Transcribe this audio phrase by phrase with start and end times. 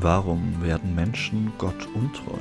[0.00, 2.40] Warum werden Menschen Gott untreu?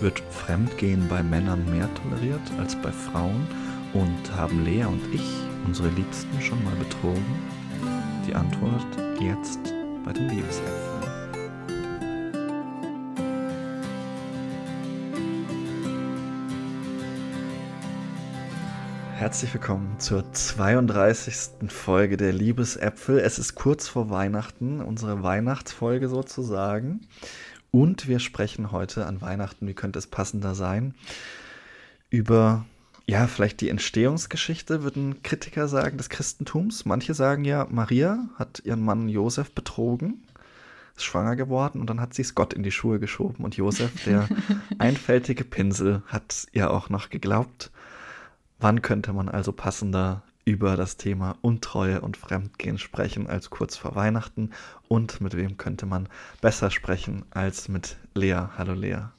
[0.00, 3.46] Wird Fremdgehen bei Männern mehr toleriert als bei Frauen?
[3.94, 5.22] Und haben Lea und ich
[5.64, 7.24] unsere Liebsten schon mal betrogen?
[8.26, 8.86] Die Antwort
[9.20, 9.72] jetzt
[10.04, 10.87] bei den Liebesäpfeln.
[19.28, 21.70] Herzlich willkommen zur 32.
[21.70, 23.18] Folge der Liebesäpfel.
[23.18, 27.02] Es ist kurz vor Weihnachten, unsere Weihnachtsfolge sozusagen.
[27.70, 30.94] Und wir sprechen heute an Weihnachten, wie könnte es passender sein,
[32.08, 32.64] über,
[33.06, 36.86] ja, vielleicht die Entstehungsgeschichte, würden Kritiker sagen, des Christentums.
[36.86, 40.22] Manche sagen ja, Maria hat ihren Mann Josef betrogen,
[40.96, 43.44] ist schwanger geworden und dann hat sie es Gott in die Schuhe geschoben.
[43.44, 44.26] Und Josef, der
[44.78, 47.70] einfältige Pinsel, hat ihr auch noch geglaubt
[48.60, 53.94] Wann könnte man also passender über das Thema Untreue und Fremdgehen sprechen als kurz vor
[53.94, 54.50] Weihnachten?
[54.88, 56.08] Und mit wem könnte man
[56.40, 58.48] besser sprechen als mit Lea?
[58.56, 59.10] Hallo Lea.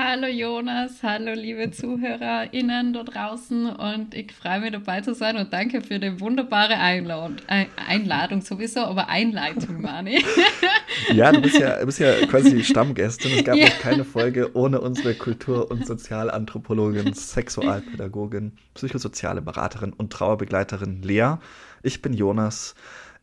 [0.00, 5.52] Hallo Jonas, hallo liebe ZuhörerInnen da draußen und ich freue mich dabei zu sein und
[5.52, 10.24] danke für die wunderbare Einladung, Einladung sowieso, aber Einleitung, Mani.
[11.12, 13.38] Ja, du bist ja, bist ja quasi Stammgästin.
[13.38, 13.66] Es gab ja.
[13.66, 21.38] noch keine Folge ohne unsere Kultur- und Sozialanthropologin, Sexualpädagogin, psychosoziale Beraterin und Trauerbegleiterin Lea.
[21.82, 22.76] Ich bin Jonas,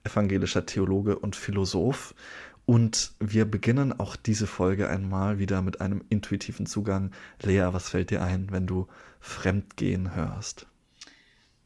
[0.04, 2.14] evangelischer Theologe und Philosoph.
[2.66, 7.12] Und wir beginnen auch diese Folge einmal wieder mit einem intuitiven Zugang.
[7.42, 8.88] Lea, was fällt dir ein, wenn du
[9.20, 10.66] Fremdgehen hörst?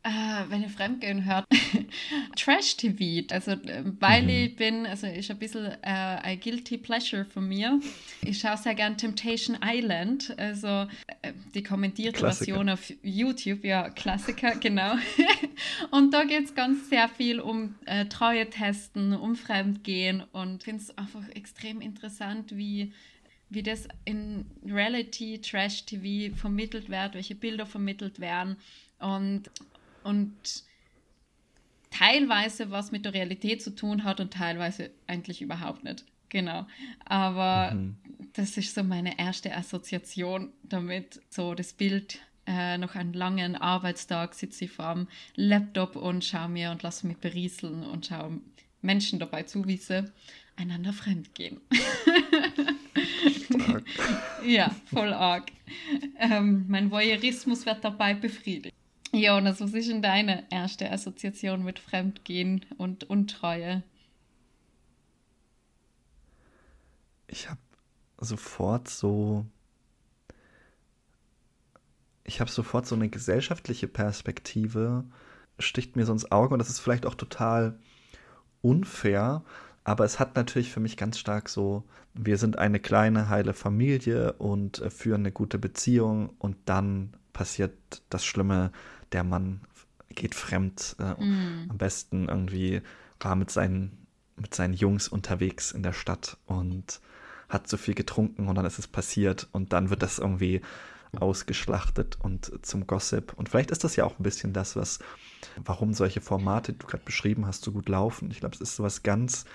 [0.01, 0.09] Äh,
[0.49, 1.45] wenn ihr Fremdgehen hört,
[2.37, 3.27] Trash-TV.
[3.33, 4.29] Also, äh, weil mhm.
[4.29, 7.81] ich bin, also ist ein bisschen äh, ein Guilty Pleasure von mir.
[8.21, 10.87] Ich schaue sehr gern Temptation Island, also
[11.21, 12.53] äh, die kommentierte Klassiker.
[12.53, 14.93] Version auf YouTube, ja, Klassiker, genau.
[15.91, 20.63] und da geht es ganz sehr viel um äh, Treue testen, um Fremdgehen und ich
[20.63, 22.93] finde es einfach extrem interessant, wie
[23.51, 28.57] wie das in Reality Trash TV vermittelt wird, welche Bilder vermittelt werden
[28.99, 29.49] und
[30.03, 30.63] und
[31.91, 36.05] teilweise was mit der Realität zu tun hat und teilweise eigentlich überhaupt nicht.
[36.29, 36.67] Genau.
[37.05, 37.97] Aber mhm.
[38.33, 44.33] das ist so meine erste Assoziation damit, so das Bild äh, noch einen langen Arbeitstag
[44.33, 48.39] sitze ich vor dem Laptop und schaue mir und lasse mich berieseln und schaue
[48.81, 50.05] Menschen dabei zu, wie sie
[50.55, 51.61] einander fremdgehen.
[54.45, 55.51] ja, voll arg.
[56.17, 58.75] Ähm, mein Voyeurismus wird dabei befriedigt.
[59.11, 63.83] Jonas, was ist denn deine erste Assoziation mit Fremdgehen und Untreue?
[67.27, 67.59] Ich habe
[68.19, 69.45] sofort so.
[72.23, 75.03] Ich habe sofort so eine gesellschaftliche Perspektive,
[75.57, 77.79] sticht mir so ins Auge und das ist vielleicht auch total
[78.61, 79.43] unfair,
[79.83, 81.83] aber es hat natürlich für mich ganz stark so,
[82.13, 87.73] wir sind eine kleine, heile Familie und äh, führen eine gute Beziehung und dann passiert
[88.09, 88.71] das Schlimme,
[89.11, 89.61] der Mann
[90.09, 91.69] geht fremd, äh, mm.
[91.69, 92.81] am besten irgendwie
[93.19, 97.01] war mit seinen, mit seinen Jungs unterwegs in der Stadt und
[97.47, 100.61] hat zu viel getrunken und dann ist es passiert und dann wird das irgendwie
[101.17, 103.33] ausgeschlachtet und zum Gossip.
[103.33, 104.99] Und vielleicht ist das ja auch ein bisschen das, was,
[105.57, 108.29] warum solche Formate, die du gerade beschrieben hast, so gut laufen.
[108.31, 109.45] Ich glaube, es ist sowas ganz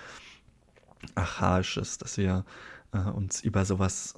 [1.14, 2.44] Archaisches, dass wir
[2.92, 4.14] äh, uns über sowas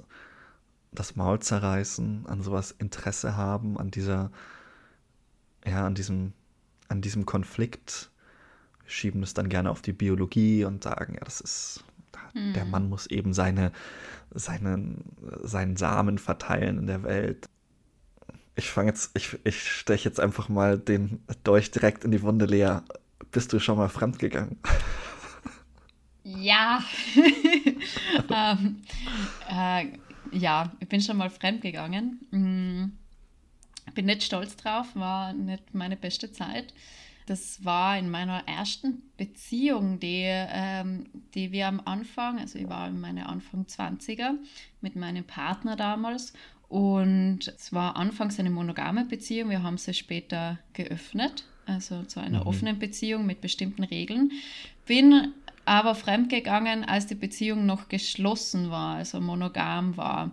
[0.91, 4.31] das Maul zerreißen, an sowas Interesse haben, an dieser
[5.67, 6.33] ja, an diesem,
[6.87, 8.09] an diesem Konflikt.
[8.83, 11.83] Wir schieben es dann gerne auf die Biologie und sagen, ja, das ist,
[12.33, 12.53] mhm.
[12.53, 13.71] der Mann muss eben seine,
[14.31, 15.03] seinen,
[15.43, 17.49] seinen Samen verteilen in der Welt.
[18.55, 22.45] Ich fange jetzt, ich, ich steche jetzt einfach mal den Dolch direkt in die Wunde
[22.45, 22.83] leer.
[23.31, 24.57] Bist du schon mal fremdgegangen?
[26.23, 26.83] Ja.
[28.29, 28.81] ähm,
[29.49, 29.85] äh,
[30.31, 32.19] ja, ich bin schon mal fremdgegangen.
[32.31, 32.97] Mhm
[33.97, 36.71] bin nicht stolz drauf, war nicht meine beste Zeit.
[37.25, 42.87] Das war in meiner ersten Beziehung, die, ähm, die wir am Anfang, also ich war
[42.87, 44.35] in meiner Anfang 20er
[44.81, 46.33] mit meinem Partner damals
[46.69, 52.41] und es war anfangs eine monogame Beziehung, wir haben sie später geöffnet, also zu einer
[52.41, 52.47] mhm.
[52.47, 54.31] offenen Beziehung mit bestimmten Regeln.
[54.85, 55.33] Bin
[55.65, 60.31] aber fremdgegangen, als die Beziehung noch geschlossen war, also monogam war.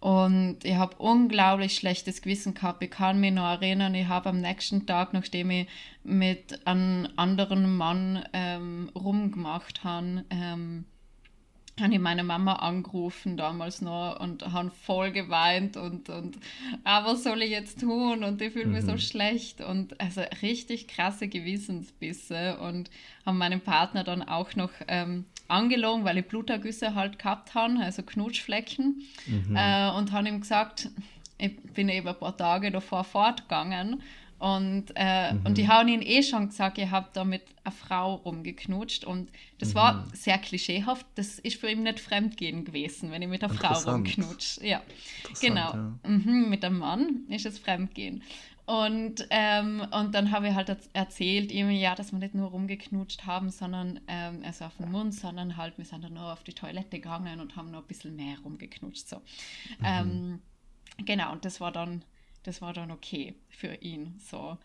[0.00, 2.82] Und ich habe unglaublich schlechtes Gewissen gehabt.
[2.82, 5.68] Ich kann mich noch erinnern, ich habe am nächsten Tag, nachdem ich
[6.04, 10.84] mit einem anderen Mann ähm, rumgemacht habe, ähm,
[11.80, 16.38] habe ich meine Mama angerufen damals noch und habe voll geweint und, und
[16.84, 18.90] ah, was soll ich jetzt tun und ich fühle mich mhm.
[18.90, 22.90] so schlecht und also richtig krasse Gewissensbisse und
[23.24, 28.02] haben meinen Partner dann auch noch ähm, angelogen, weil ich Blutergüsse halt gehabt habe, also
[28.02, 29.56] Knutschflecken mhm.
[29.56, 30.90] äh, und habe ihm gesagt,
[31.38, 34.02] ich bin eben ein paar Tage davor fortgegangen
[34.38, 35.46] und, äh, mhm.
[35.46, 39.04] und die haben ihnen eh schon gesagt, ihr habt da mit einer Frau rumgeknutscht.
[39.04, 39.74] Und das mhm.
[39.74, 41.06] war sehr klischeehaft.
[41.16, 44.62] Das ist für ihn nicht Fremdgehen gewesen, wenn ich mit einer Frau rumknutscht.
[44.62, 44.80] Ja,
[45.40, 45.72] genau.
[45.72, 45.92] Ja.
[46.08, 48.22] Mhm, mit einem Mann ist es Fremdgehen.
[48.68, 53.24] Und, ähm, und dann habe ich halt erzählt, ihm, ja, dass wir nicht nur rumgeknutscht
[53.24, 56.52] haben, sondern ähm, also auf den Mund, sondern halt, wir sind dann nur auf die
[56.52, 59.08] Toilette gegangen und haben noch ein bisschen mehr rumgeknutscht.
[59.08, 59.16] So.
[59.78, 59.84] Mhm.
[59.84, 60.42] Ähm,
[61.06, 62.04] genau, und das war dann
[62.48, 64.18] das war dann okay für ihn.
[64.18, 64.56] So.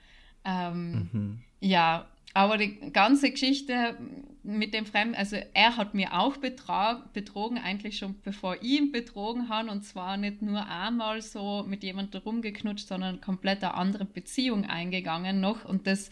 [0.45, 1.43] Ähm, mhm.
[1.59, 3.97] Ja, aber die ganze Geschichte
[4.43, 9.49] mit dem Fremden, also er hat mir auch betrogen, eigentlich schon bevor ich ihn betrogen
[9.49, 9.69] habe.
[9.69, 15.39] Und zwar nicht nur einmal so mit jemandem rumgeknutscht, sondern komplett eine andere Beziehung eingegangen
[15.39, 15.63] noch.
[15.63, 16.09] Und das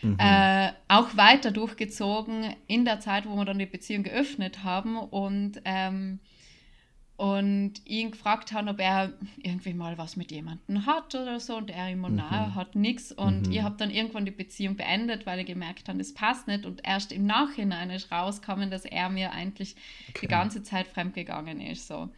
[0.00, 0.16] mhm.
[0.18, 4.96] äh, auch weiter durchgezogen in der Zeit, wo wir dann die Beziehung geöffnet haben.
[4.96, 6.20] Und ähm,
[7.16, 11.70] und ihn gefragt haben, ob er irgendwie mal was mit jemandem hat oder so und
[11.70, 12.16] er immer, mhm.
[12.16, 13.52] nahe hat nichts und mhm.
[13.52, 16.80] ich habe dann irgendwann die Beziehung beendet, weil ich gemerkt habe, das passt nicht und
[16.84, 19.76] erst im Nachhinein ist rausgekommen, dass er mir eigentlich
[20.08, 20.20] okay.
[20.22, 22.08] die ganze Zeit fremdgegangen ist, so.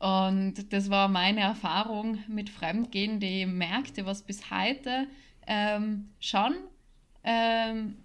[0.00, 5.06] Und das war meine Erfahrung mit Fremdgehen, die merkte, was bis heute
[5.46, 6.54] ähm, schon
[7.22, 7.96] ähm,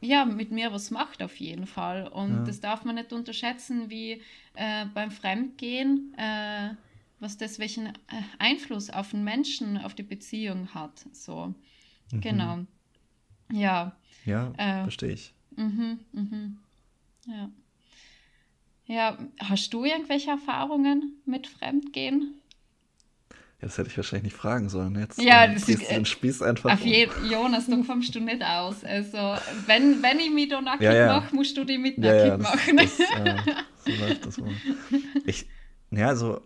[0.00, 2.06] ja, mit mir was macht auf jeden Fall.
[2.08, 2.44] Und ja.
[2.44, 4.22] das darf man nicht unterschätzen, wie
[4.54, 6.74] äh, beim Fremdgehen, äh,
[7.20, 7.92] was das welchen äh,
[8.38, 11.06] Einfluss auf den Menschen, auf die Beziehung hat.
[11.12, 11.54] So,
[12.12, 12.20] mhm.
[12.20, 12.58] genau.
[13.52, 13.96] Ja.
[14.24, 15.34] Ja, äh, verstehe ich.
[15.56, 16.58] Mhm, mhm.
[17.26, 17.50] Ja.
[18.86, 22.34] Ja, hast du irgendwelche Erfahrungen mit Fremdgehen?
[23.64, 24.94] Das hätte ich wahrscheinlich nicht fragen sollen.
[24.98, 26.74] Jetzt ja, das ist, den Spieß einfach.
[26.74, 26.86] Auf um.
[26.86, 28.84] jeden, Jonas, du kommst du nicht aus.
[28.84, 31.06] Also, wenn, wenn ich mich da nackig ja, ja.
[31.06, 32.76] mache, musst du die mit nackig ja, ja, das, machen.
[32.76, 33.36] Das, äh,
[33.86, 34.54] so läuft das wohl.
[35.24, 35.46] Ich,
[35.90, 36.42] ja, also.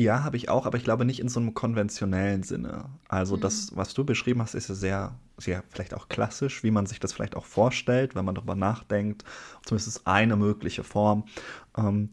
[0.00, 2.86] Ja, habe ich auch, aber ich glaube nicht in so einem konventionellen Sinne.
[3.06, 3.40] Also mhm.
[3.42, 7.00] das, was du beschrieben hast, ist ja sehr, sehr vielleicht auch klassisch, wie man sich
[7.00, 9.24] das vielleicht auch vorstellt, wenn man darüber nachdenkt.
[9.62, 11.24] Zumindest eine mögliche Form.
[11.76, 12.08] Ähm,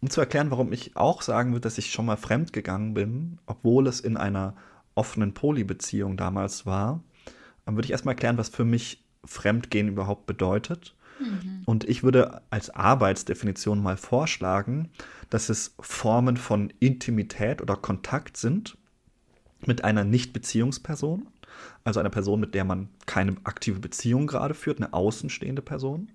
[0.00, 3.40] um zu erklären, warum ich auch sagen würde, dass ich schon mal fremd gegangen bin,
[3.46, 4.54] obwohl es in einer
[4.94, 7.02] offenen Polybeziehung damals war,
[7.64, 10.94] dann würde ich erstmal erklären, was für mich Fremdgehen überhaupt bedeutet.
[11.18, 11.55] Mhm.
[11.66, 14.88] Und ich würde als Arbeitsdefinition mal vorschlagen,
[15.30, 18.78] dass es Formen von Intimität oder Kontakt sind
[19.66, 21.26] mit einer Nicht-Beziehungsperson,
[21.82, 26.08] also einer Person, mit der man keine aktive Beziehung gerade führt, eine außenstehende Person.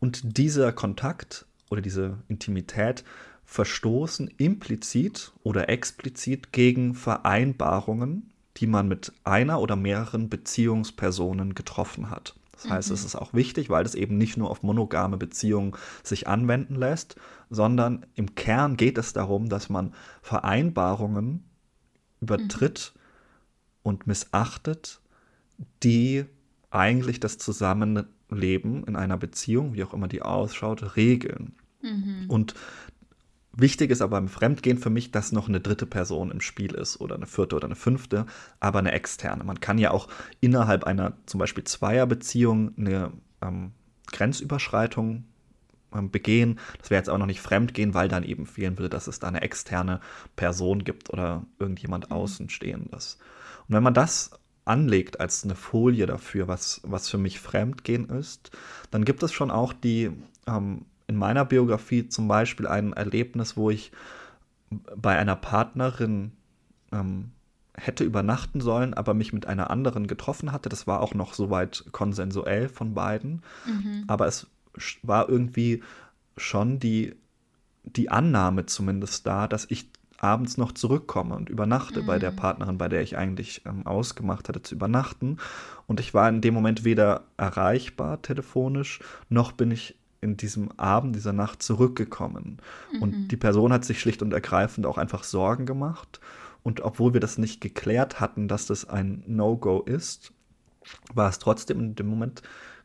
[0.00, 3.04] Und dieser Kontakt oder diese Intimität
[3.44, 12.34] verstoßen implizit oder explizit gegen Vereinbarungen, die man mit einer oder mehreren Beziehungspersonen getroffen hat.
[12.54, 12.94] Das heißt, mhm.
[12.94, 15.72] es ist auch wichtig, weil es eben nicht nur auf monogame Beziehungen
[16.02, 17.16] sich anwenden lässt,
[17.50, 19.92] sondern im Kern geht es darum, dass man
[20.22, 21.44] Vereinbarungen
[22.20, 23.00] übertritt mhm.
[23.82, 25.00] und missachtet,
[25.82, 26.24] die
[26.70, 31.54] eigentlich das Zusammenleben in einer Beziehung, wie auch immer die ausschaut, regeln.
[31.82, 32.24] Mhm.
[32.28, 32.54] Und
[33.56, 37.00] Wichtig ist aber beim Fremdgehen für mich, dass noch eine dritte Person im Spiel ist
[37.00, 38.26] oder eine vierte oder eine fünfte,
[38.60, 39.44] aber eine externe.
[39.44, 40.08] Man kann ja auch
[40.40, 43.72] innerhalb einer zum Beispiel Zweierbeziehung eine ähm,
[44.12, 45.24] Grenzüberschreitung
[45.94, 46.58] ähm, begehen.
[46.78, 49.28] Das wäre jetzt auch noch nicht Fremdgehen, weil dann eben fehlen würde, dass es da
[49.28, 50.00] eine externe
[50.36, 52.16] Person gibt oder irgendjemand mhm.
[52.16, 53.18] Außenstehendes.
[53.68, 54.32] Und wenn man das
[54.64, 58.50] anlegt als eine Folie dafür, was, was für mich Fremdgehen ist,
[58.90, 60.10] dann gibt es schon auch die
[60.46, 63.92] ähm, in meiner Biografie zum Beispiel ein Erlebnis, wo ich
[64.96, 66.32] bei einer Partnerin
[66.92, 67.32] ähm,
[67.76, 70.68] hätte übernachten sollen, aber mich mit einer anderen getroffen hatte.
[70.68, 73.42] Das war auch noch soweit konsensuell von beiden.
[73.66, 74.04] Mhm.
[74.06, 74.46] Aber es
[75.02, 75.82] war irgendwie
[76.36, 77.14] schon die,
[77.82, 82.06] die Annahme zumindest da, dass ich abends noch zurückkomme und übernachte mhm.
[82.06, 82.36] bei der mhm.
[82.36, 85.38] Partnerin, bei der ich eigentlich ähm, ausgemacht hatte zu übernachten.
[85.86, 91.14] Und ich war in dem Moment weder erreichbar telefonisch, noch bin ich in diesem Abend,
[91.14, 92.58] dieser Nacht zurückgekommen.
[92.92, 93.02] Mhm.
[93.02, 96.20] Und die Person hat sich schlicht und ergreifend auch einfach Sorgen gemacht.
[96.64, 100.32] Und obwohl wir das nicht geklärt hatten, dass das ein No-Go ist,
[101.14, 102.42] war es trotzdem in dem Moment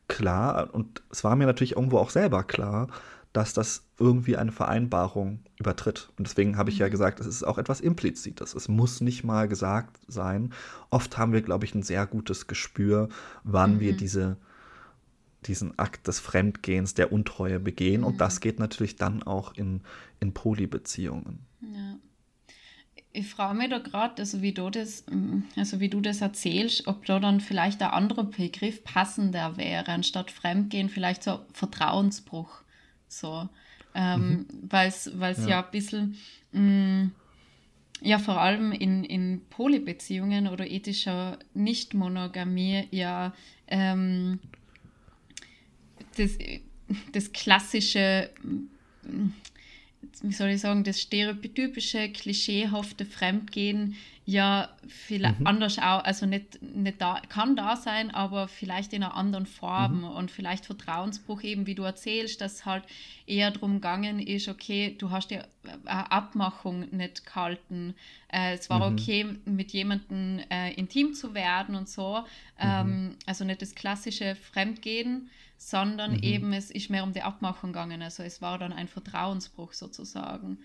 [0.08, 0.70] klar.
[0.74, 2.88] Und es war mir natürlich irgendwo auch selber klar,
[3.32, 6.10] dass das irgendwie eine Vereinbarung übertritt.
[6.18, 6.92] Und deswegen habe ich ja Mhm.
[6.92, 8.56] gesagt, es ist auch etwas Implizites.
[8.56, 10.52] Es muss nicht mal gesagt sein.
[10.90, 13.08] Oft haben wir, glaube ich, ein sehr gutes Gespür,
[13.44, 13.98] wann wir Mhm.
[13.98, 14.38] diese,
[15.46, 18.04] diesen Akt des Fremdgehens, der Untreue begehen.
[18.04, 18.18] Und Mhm.
[18.20, 19.82] das geht natürlich dann auch in,
[20.20, 21.46] in Polybeziehungen.
[21.62, 21.98] Ja.
[23.12, 26.86] Ich frage mich da gerade, also wie du das, mm, also wie du das erzählst,
[26.88, 32.62] ob da dann vielleicht ein anderer Begriff passender wäre, anstatt Fremdgehen, vielleicht so Vertrauensbruch.
[33.08, 33.50] So.
[33.96, 35.48] Ähm, Weil es Ja.
[35.48, 35.66] ja.
[35.66, 36.18] ein bisschen,
[36.52, 37.12] mm,
[38.02, 43.34] ja, vor allem in, in Polybeziehungen oder ethischer Nichtmonogamie ja
[43.68, 44.40] ähm,
[46.20, 46.38] das,
[47.14, 48.30] das klassische,
[49.04, 49.28] mm,
[50.22, 53.96] wie soll ich sagen, das stereotypische, klischeehafte Fremdgehen
[54.26, 55.48] ja vielleicht Mhm.
[55.48, 60.00] anders auch, also nicht, nicht da, kann da sein, aber vielleicht in einer anderen Form
[60.00, 60.04] Mhm.
[60.04, 62.84] und vielleicht Vertrauensbruch eben, wie du erzählst, dass halt
[63.26, 65.44] eher darum gegangen ist, okay, du hast ja
[65.86, 67.96] eine Abmachung nicht gehalten.
[68.32, 68.96] Äh, es war Mhm.
[69.00, 72.24] okay, mit jemandem äh, intim zu werden und so.
[72.60, 75.30] Ähm, also nicht das klassische Fremdgehen,
[75.62, 76.24] sondern Mhm.
[76.24, 78.02] eben es ist mehr um die Abmachung gegangen.
[78.02, 80.58] Also es war dann ein Vertrauensbruch sozusagen.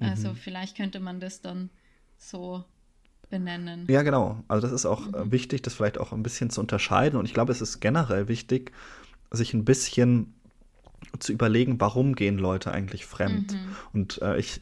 [0.00, 0.36] Also Mhm.
[0.36, 1.70] vielleicht könnte man das dann
[2.18, 2.64] so
[3.30, 3.86] benennen.
[3.88, 4.42] Ja, genau.
[4.48, 5.14] Also das ist auch Mhm.
[5.14, 7.18] äh, wichtig, das vielleicht auch ein bisschen zu unterscheiden.
[7.18, 8.72] Und ich glaube, es ist generell wichtig,
[9.30, 10.34] sich ein bisschen
[11.20, 13.52] zu überlegen, warum gehen Leute eigentlich fremd.
[13.54, 13.76] Mhm.
[13.92, 14.60] Und äh, ich,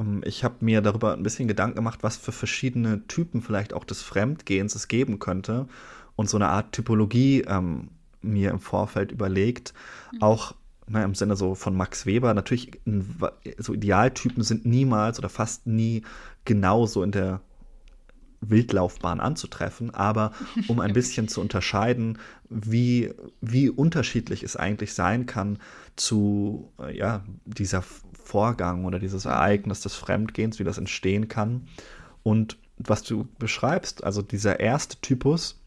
[0.00, 3.84] ähm, ich habe mir darüber ein bisschen Gedanken gemacht, was für verschiedene Typen vielleicht auch
[3.84, 5.68] des Fremdgehens es geben könnte.
[6.16, 7.90] Und so eine Art Typologie ähm,
[8.22, 9.74] mir im Vorfeld überlegt.
[10.20, 10.54] Auch
[10.88, 12.34] ne, im Sinne so von Max Weber.
[12.34, 12.80] Natürlich,
[13.58, 16.02] so Idealtypen sind niemals oder fast nie
[16.44, 17.40] genauso in der
[18.40, 20.32] Wildlaufbahn anzutreffen, aber
[20.68, 25.58] um ein bisschen zu unterscheiden, wie, wie unterschiedlich es eigentlich sein kann
[25.96, 31.66] zu äh, ja, dieser Vorgang oder dieses Ereignis des Fremdgehens, wie das entstehen kann.
[32.22, 35.60] Und was du beschreibst, also dieser erste Typus,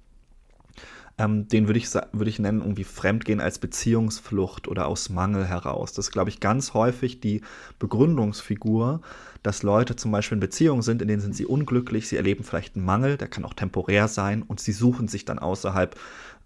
[1.18, 5.94] ähm, den würde ich, würde ich nennen, irgendwie Fremdgehen als Beziehungsflucht oder aus Mangel heraus.
[5.94, 7.42] Das ist, glaube ich, ganz häufig die
[7.80, 9.02] Begründungsfigur,
[9.44, 12.76] dass Leute zum Beispiel in Beziehungen sind, in denen sind sie unglücklich, sie erleben vielleicht
[12.76, 15.96] einen Mangel, der kann auch temporär sein und sie suchen sich dann außerhalb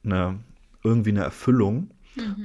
[0.04, 0.40] eine,
[0.84, 1.90] irgendwie eine Erfüllung.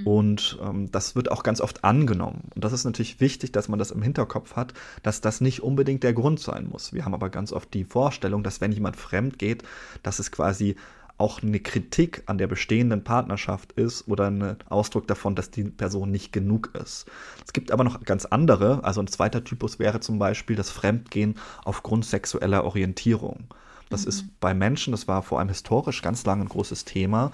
[0.04, 2.50] Und ähm, das wird auch ganz oft angenommen.
[2.54, 6.02] Und das ist natürlich wichtig, dass man das im Hinterkopf hat, dass das nicht unbedingt
[6.02, 6.92] der Grund sein muss.
[6.92, 9.62] Wir haben aber ganz oft die Vorstellung, dass wenn jemand fremd geht,
[10.02, 10.74] dass es quasi
[11.20, 16.10] auch eine Kritik an der bestehenden Partnerschaft ist oder ein Ausdruck davon, dass die Person
[16.10, 17.06] nicht genug ist.
[17.44, 18.82] Es gibt aber noch ganz andere.
[18.84, 23.44] Also ein zweiter Typus wäre zum Beispiel das Fremdgehen aufgrund sexueller Orientierung.
[23.90, 27.32] Das ist bei Menschen, das war vor allem historisch ganz lange ein großes Thema.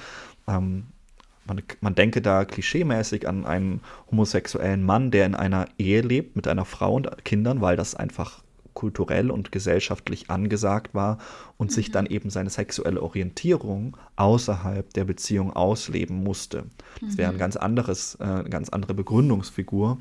[0.49, 0.87] Ähm,
[1.47, 6.49] man, man denke da klischeemäßig an einen homosexuellen Mann, der in einer Ehe lebt mit
[6.49, 8.43] einer Frau und Kindern, weil das einfach
[8.77, 11.19] kulturell und gesellschaftlich angesagt war
[11.57, 16.67] und sich dann eben seine sexuelle Orientierung außerhalb der Beziehung ausleben musste.
[17.01, 19.99] Das wäre ein ganz anderes, äh, eine ganz andere Begründungsfigur.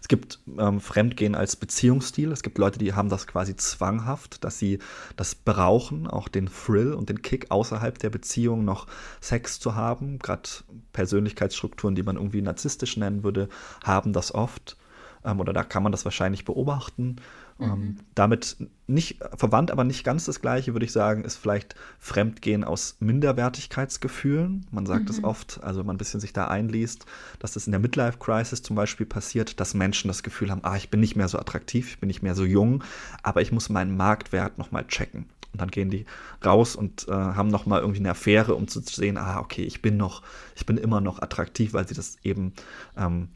[0.00, 2.32] Es gibt ähm, Fremdgehen als Beziehungsstil.
[2.32, 4.78] Es gibt Leute, die haben das quasi zwanghaft, dass sie
[5.16, 8.86] das brauchen, auch den Thrill und den Kick außerhalb der Beziehung noch
[9.20, 10.18] Sex zu haben.
[10.18, 10.48] Gerade
[10.92, 13.48] Persönlichkeitsstrukturen, die man irgendwie narzisstisch nennen würde,
[13.84, 14.76] haben das oft.
[15.24, 17.16] Ähm, oder da kann man das wahrscheinlich beobachten.
[17.60, 22.64] Ähm, damit nicht verwandt, aber nicht ganz das Gleiche, würde ich sagen, ist vielleicht Fremdgehen
[22.64, 24.66] aus Minderwertigkeitsgefühlen.
[24.70, 27.06] Man sagt es oft, also wenn man ein bisschen sich da einliest,
[27.38, 30.76] dass das in der Midlife Crisis zum Beispiel passiert, dass Menschen das Gefühl haben, ah,
[30.76, 32.82] ich bin nicht mehr so attraktiv, ich bin nicht mehr so jung,
[33.22, 35.26] aber ich muss meinen Marktwert nochmal checken.
[35.52, 36.06] Und dann gehen die
[36.44, 39.96] raus und äh, haben nochmal irgendwie eine Affäre, um zu sehen, ah, okay, ich bin
[39.96, 40.22] noch,
[40.54, 42.52] ich bin immer noch attraktiv, weil sie das eben,
[42.96, 43.28] ähm,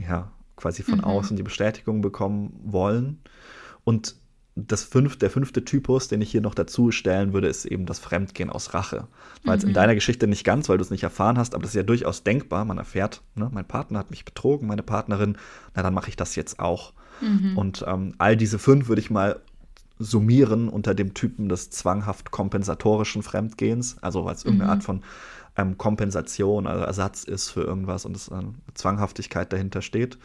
[0.00, 3.18] ja, quasi von außen die Bestätigung bekommen wollen.
[3.84, 4.16] Und
[4.56, 7.98] das fünf, der fünfte Typus, den ich hier noch dazu stellen würde, ist eben das
[7.98, 9.06] Fremdgehen aus Rache.
[9.44, 11.70] Weil es in deiner Geschichte nicht ganz, weil du es nicht erfahren hast, aber das
[11.70, 12.64] ist ja durchaus denkbar.
[12.64, 15.36] Man erfährt, ne, mein Partner hat mich betrogen, meine Partnerin,
[15.74, 16.92] na dann mache ich das jetzt auch.
[17.56, 19.40] Und ähm, all diese fünf würde ich mal
[19.98, 25.02] summieren unter dem Typen des zwanghaft kompensatorischen Fremdgehens, also weil es irgendeine Art von
[25.56, 30.18] ähm, Kompensation, also Ersatz ist für irgendwas und es eine Zwanghaftigkeit dahinter steht.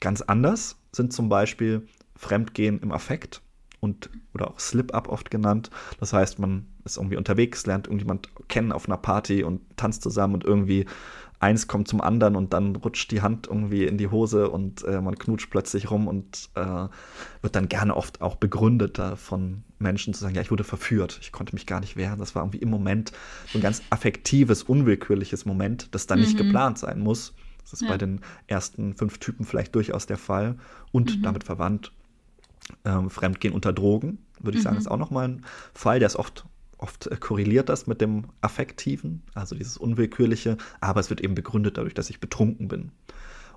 [0.00, 1.86] Ganz anders sind zum Beispiel
[2.18, 3.40] Fremdgehen im Affekt
[3.80, 5.70] und oder auch Slip-Up oft genannt.
[6.00, 10.34] Das heißt, man ist irgendwie unterwegs, lernt irgendjemand kennen auf einer Party und tanzt zusammen
[10.34, 10.86] und irgendwie
[11.40, 15.00] eins kommt zum anderen und dann rutscht die Hand irgendwie in die Hose und äh,
[15.00, 16.88] man knutscht plötzlich rum und äh,
[17.42, 21.18] wird dann gerne oft auch begründet da von Menschen zu sagen, ja, ich wurde verführt,
[21.22, 22.18] ich konnte mich gar nicht wehren.
[22.18, 23.12] Das war irgendwie im Moment
[23.52, 27.88] so ein ganz affektives, unwillkürliches Moment, das dann nicht geplant sein muss, Das ist ja.
[27.88, 30.56] bei den ersten fünf Typen vielleicht durchaus der Fall
[30.90, 31.22] und mhm.
[31.22, 31.92] damit verwandt.
[32.84, 34.68] Ähm, Fremdgehen unter Drogen, würde ich mhm.
[34.68, 35.44] sagen, ist auch nochmal ein
[35.74, 36.44] Fall, der ist oft,
[36.76, 41.78] oft äh, korreliert das mit dem Affektiven, also dieses Unwillkürliche, aber es wird eben begründet
[41.78, 42.92] dadurch, dass ich betrunken bin.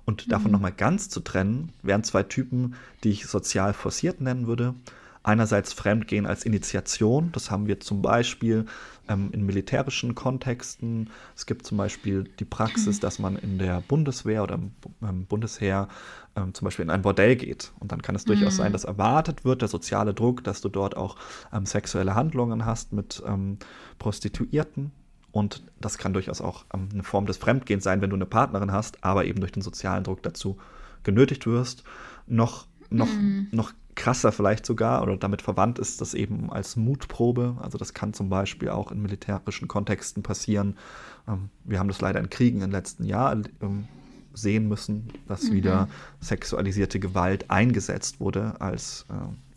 [0.04, 0.52] Und davon mhm.
[0.52, 4.74] nochmal ganz zu trennen, wären zwei Typen, die ich sozial forciert nennen würde
[5.22, 7.30] einerseits Fremdgehen als Initiation.
[7.32, 8.66] Das haben wir zum Beispiel
[9.08, 11.10] ähm, in militärischen Kontexten.
[11.36, 15.88] Es gibt zum Beispiel die Praxis, dass man in der Bundeswehr oder im ähm, Bundesheer
[16.36, 17.72] ähm, zum Beispiel in ein Bordell geht.
[17.78, 18.58] Und dann kann es durchaus mhm.
[18.58, 21.16] sein, dass erwartet wird, der soziale Druck, dass du dort auch
[21.52, 23.58] ähm, sexuelle Handlungen hast mit ähm,
[23.98, 24.92] Prostituierten.
[25.30, 28.72] Und das kann durchaus auch ähm, eine Form des Fremdgehens sein, wenn du eine Partnerin
[28.72, 30.58] hast, aber eben durch den sozialen Druck dazu
[31.02, 31.84] genötigt wirst.
[32.26, 33.48] Noch, noch, mhm.
[33.50, 37.56] noch krasser vielleicht sogar oder damit verwandt ist das eben als Mutprobe.
[37.60, 40.76] Also das kann zum Beispiel auch in militärischen Kontexten passieren.
[41.28, 43.88] Ähm, wir haben das leider in Kriegen im letzten Jahr ähm,
[44.32, 45.52] sehen müssen, dass mhm.
[45.54, 45.88] wieder
[46.20, 49.14] sexualisierte Gewalt eingesetzt wurde als äh,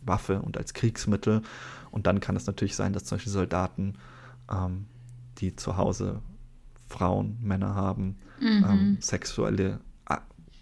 [0.07, 1.41] Waffe und als Kriegsmittel.
[1.91, 3.93] Und dann kann es natürlich sein, dass zum Beispiel Soldaten,
[4.51, 4.85] ähm,
[5.37, 6.21] die zu Hause
[6.89, 8.97] Frauen, Männer haben, mhm.
[8.99, 9.79] sexuelle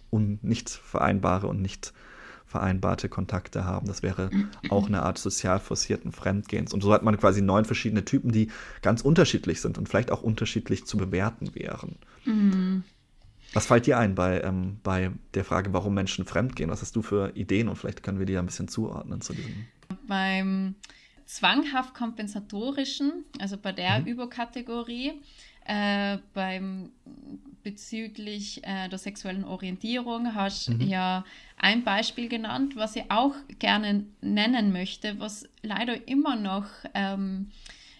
[0.10, 1.92] und nicht vereinbare und nicht
[2.54, 3.88] vereinbarte Kontakte haben.
[3.88, 4.30] Das wäre
[4.70, 6.72] auch eine Art sozial forcierten Fremdgehens.
[6.74, 8.50] Und so hat man quasi neun verschiedene Typen, die
[8.84, 11.96] ganz unterschiedlich sind und vielleicht auch unterschiedlich zu bewerten wären.
[12.26, 12.84] Mhm.
[13.54, 16.70] Was fällt dir ein bei, ähm, bei der Frage, warum Menschen fremdgehen?
[16.70, 19.66] Was hast du für Ideen und vielleicht können wir die ein bisschen zuordnen zu diesem?
[20.08, 20.76] Beim
[21.26, 24.08] zwanghaft kompensatorischen, also bei der mhm.
[24.08, 25.14] Überkategorie,
[25.66, 26.92] äh, beim
[27.64, 30.82] bezüglich äh, der sexuellen Orientierung hast mhm.
[30.82, 31.26] ja
[31.58, 37.52] ein Beispiel genannt, was ich auch gerne nennen möchte, was leider immer noch ähm,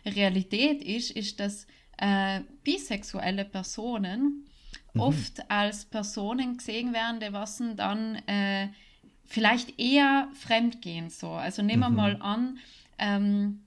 [0.06, 1.66] Realität ist, ist, dass
[1.98, 4.46] äh, bisexuelle Personen
[4.94, 5.02] mhm.
[5.02, 8.68] oft als Personen gesehen werden, die was dann äh,
[9.26, 11.30] vielleicht eher fremdgehen so.
[11.30, 11.96] Also nehmen wir mhm.
[11.96, 12.58] mal an,
[13.00, 13.63] ähm,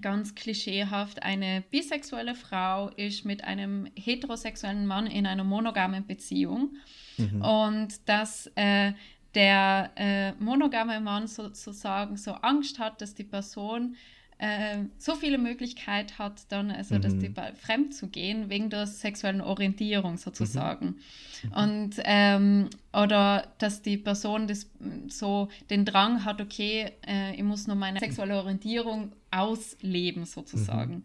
[0.00, 6.76] ganz klischeehaft, eine bisexuelle Frau ist mit einem heterosexuellen Mann in einer monogamen Beziehung
[7.18, 7.42] mhm.
[7.42, 8.92] und dass äh,
[9.34, 13.96] der äh, monogame Mann sozusagen so Angst hat, dass die Person
[14.42, 17.00] äh, so viele Möglichkeiten hat, dann also mhm.
[17.02, 20.96] dass die fremd zu gehen wegen der sexuellen Orientierung sozusagen.
[21.44, 21.52] Mhm.
[21.52, 24.68] Und ähm, oder dass die Person das
[25.06, 31.04] so den Drang hat, okay, äh, ich muss nur meine sexuelle Orientierung ausleben sozusagen.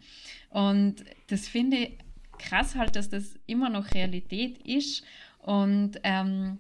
[0.52, 0.58] Mhm.
[0.58, 0.95] Und
[1.28, 1.97] das finde ich
[2.39, 5.04] krass halt, dass das immer noch Realität ist
[5.43, 6.58] und ähm,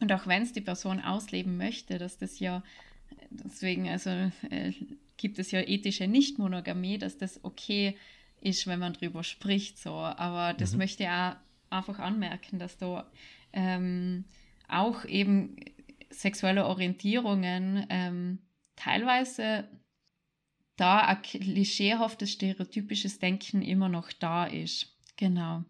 [0.00, 2.62] und auch wenn es die Person ausleben möchte, dass das ja
[3.30, 4.72] deswegen also äh,
[5.16, 7.96] gibt es ja ethische Nichtmonogamie, dass das okay
[8.40, 9.78] ist, wenn man drüber spricht.
[9.78, 9.92] So.
[9.92, 10.78] Aber das mhm.
[10.78, 11.36] möchte ich auch
[11.70, 13.10] einfach anmerken, dass da
[13.52, 14.24] ähm,
[14.68, 15.56] auch eben
[16.10, 18.38] sexuelle Orientierungen ähm,
[18.76, 19.68] teilweise
[20.76, 24.94] da ein klischeehaftes, stereotypisches Denken immer noch da ist.
[25.16, 25.64] Genau.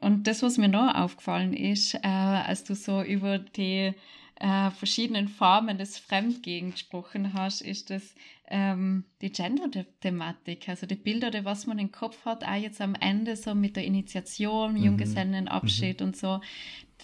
[0.00, 3.94] Und das, was mir noch aufgefallen ist, äh, als du so über die
[4.36, 8.14] äh, verschiedenen Formen des Fremdgehen gesprochen hast, ist das
[8.48, 12.94] ähm, die Gender-Thematik, also die Bilder, die was man im Kopf hat, auch jetzt am
[12.94, 14.84] Ende so mit der Initiation, mhm.
[14.84, 16.06] Junggesellenabschied mhm.
[16.06, 16.40] und so,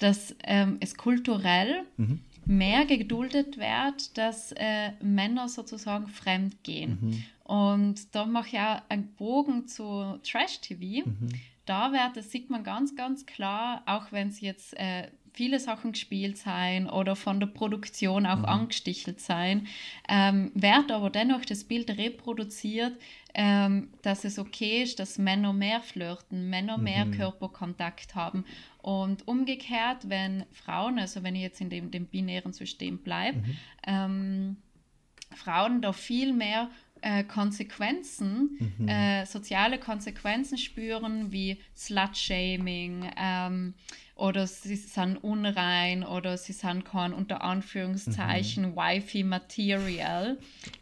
[0.01, 2.21] dass ähm, es kulturell mhm.
[2.45, 6.99] mehr geduldet wird, dass äh, Männer sozusagen fremd gehen.
[7.01, 7.25] Mhm.
[7.45, 11.09] Und da mache ich auch einen Bogen zu Trash-TV.
[11.09, 11.31] Mhm.
[11.65, 15.93] Da wird, das sieht man ganz, ganz klar, auch wenn es jetzt äh, viele Sachen
[15.93, 18.45] gespielt sein oder von der Produktion auch mhm.
[18.45, 19.67] angestichelt sein,
[20.09, 22.97] ähm, wird aber dennoch das Bild reproduziert,
[23.35, 26.85] ähm, dass es okay ist, dass Männer mehr flirten, Männer mhm.
[26.85, 28.45] mehr Körperkontakt haben.
[28.83, 33.57] Und umgekehrt, wenn Frauen, also wenn ich jetzt in dem, dem binären System bleibe, mhm.
[33.87, 34.57] ähm,
[35.35, 36.71] Frauen da viel mehr
[37.03, 38.89] äh, Konsequenzen, mhm.
[38.89, 43.75] äh, soziale Konsequenzen spüren, wie Slut-Shaming ähm,
[44.15, 48.77] oder sie sind unrein oder sie sind kein unter Anführungszeichen mhm.
[48.77, 50.39] Wifi-Material,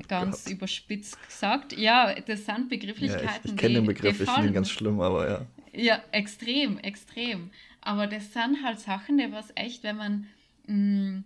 [0.09, 0.53] ganz Gott.
[0.53, 1.77] überspitzt gesagt.
[1.77, 3.27] Ja, das sind Begrifflichkeiten.
[3.27, 5.47] Ja, ich, ich kenne den Begriff, ich finde ihn ganz schlimm, aber ja.
[5.73, 7.51] Ja, extrem, extrem.
[7.81, 10.27] Aber das sind halt Sachen, die was echt, wenn man
[10.67, 11.25] mh, mm,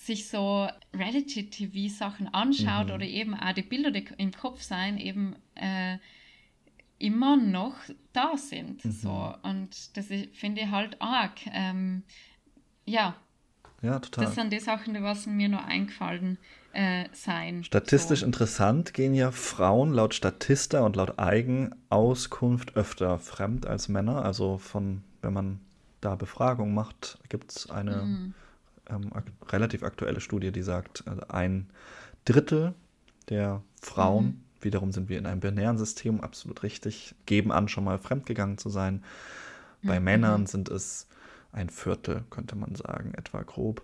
[0.00, 2.94] sich so Reality-TV-Sachen anschaut mhm.
[2.94, 5.98] oder eben auch die Bilder, die im Kopf sein, eben äh,
[6.98, 7.74] immer noch
[8.14, 8.82] da sind.
[8.84, 8.92] Mhm.
[8.92, 9.34] So.
[9.42, 11.38] Und das finde ich halt arg.
[11.52, 12.02] Ähm,
[12.86, 13.14] ja.
[13.82, 14.24] Ja, total.
[14.24, 16.38] Das sind die Sachen, die was mir nur eingefallen
[16.72, 17.62] äh, sein.
[17.64, 18.26] Statistisch so.
[18.26, 24.24] interessant gehen ja Frauen laut Statista und laut Eigenauskunft öfter fremd als Männer.
[24.24, 25.60] Also von, wenn man
[26.00, 28.34] da Befragung macht, gibt es eine mhm.
[28.90, 31.70] Ähm, ak relativ aktuelle Studie, die sagt, also ein
[32.24, 32.74] Drittel
[33.28, 34.40] der Frauen, mhm.
[34.60, 38.68] wiederum sind wir in einem binären System, absolut richtig, geben an, schon mal fremdgegangen zu
[38.68, 39.02] sein.
[39.82, 40.04] Bei mhm.
[40.04, 41.06] Männern sind es
[41.52, 43.82] ein Viertel, könnte man sagen, etwa grob.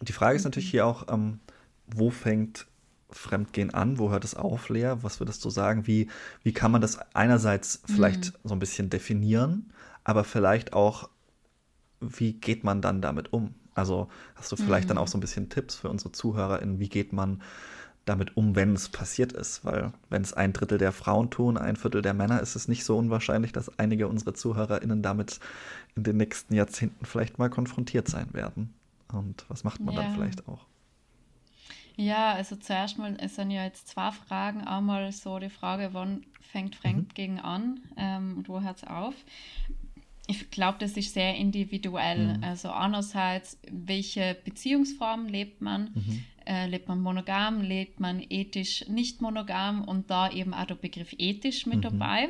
[0.00, 0.72] Die Frage ist natürlich mhm.
[0.72, 1.40] hier auch, ähm,
[1.86, 2.66] wo fängt
[3.10, 3.98] Fremdgehen an?
[3.98, 4.96] Wo hört es auf, Lea?
[5.00, 5.86] Was würdest du sagen?
[5.86, 6.08] Wie,
[6.42, 8.48] wie kann man das einerseits vielleicht mhm.
[8.48, 9.72] so ein bisschen definieren,
[10.04, 11.08] aber vielleicht auch,
[12.00, 13.54] wie geht man dann damit um?
[13.74, 14.88] Also hast du vielleicht mhm.
[14.88, 17.42] dann auch so ein bisschen Tipps für unsere ZuhörerInnen, wie geht man
[18.04, 19.64] damit um, wenn es passiert ist?
[19.64, 22.84] Weil wenn es ein Drittel der Frauen tun, ein Viertel der Männer, ist es nicht
[22.84, 25.40] so unwahrscheinlich, dass einige unserer ZuhörerInnen damit
[25.94, 28.74] in den nächsten Jahrzehnten vielleicht mal konfrontiert sein werden.
[29.12, 30.02] Und was macht man ja.
[30.02, 30.66] dann vielleicht auch?
[31.96, 34.60] Ja, also zuerst mal, es sind ja jetzt zwei Fragen.
[34.62, 37.40] Einmal so die Frage, wann fängt Fremdgehen mhm.
[37.40, 39.14] an ähm, und wo hört es auf?
[40.30, 42.36] Ich glaube, das ist sehr individuell.
[42.36, 42.44] Mhm.
[42.44, 45.90] Also einerseits, welche Beziehungsform lebt man?
[45.94, 46.24] Mhm.
[46.46, 51.14] Äh, lebt man monogam, lebt man ethisch nicht monogam und da eben auch der Begriff
[51.18, 51.82] ethisch mit mhm.
[51.82, 52.28] dabei.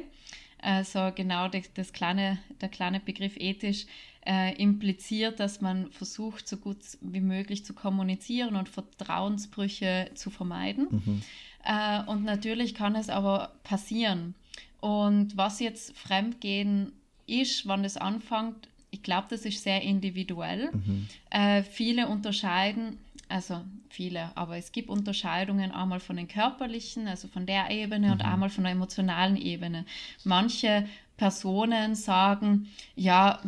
[0.61, 3.87] Also genau das, das kleine, der kleine Begriff ethisch
[4.27, 10.89] äh, impliziert, dass man versucht, so gut wie möglich zu kommunizieren und Vertrauensbrüche zu vermeiden.
[10.91, 11.23] Mhm.
[11.65, 14.35] Äh, und natürlich kann es aber passieren.
[14.81, 16.93] Und was jetzt Fremdgehen
[17.29, 20.71] ist, wann es anfängt, ich glaube, das ist sehr individuell.
[20.73, 21.09] Mhm.
[21.31, 23.61] Äh, viele unterscheiden, also
[23.91, 28.13] viele, aber es gibt Unterscheidungen einmal von den körperlichen, also von der Ebene mhm.
[28.15, 29.85] und einmal von der emotionalen Ebene.
[30.25, 30.89] Manche
[31.19, 33.41] Personen sagen, ja,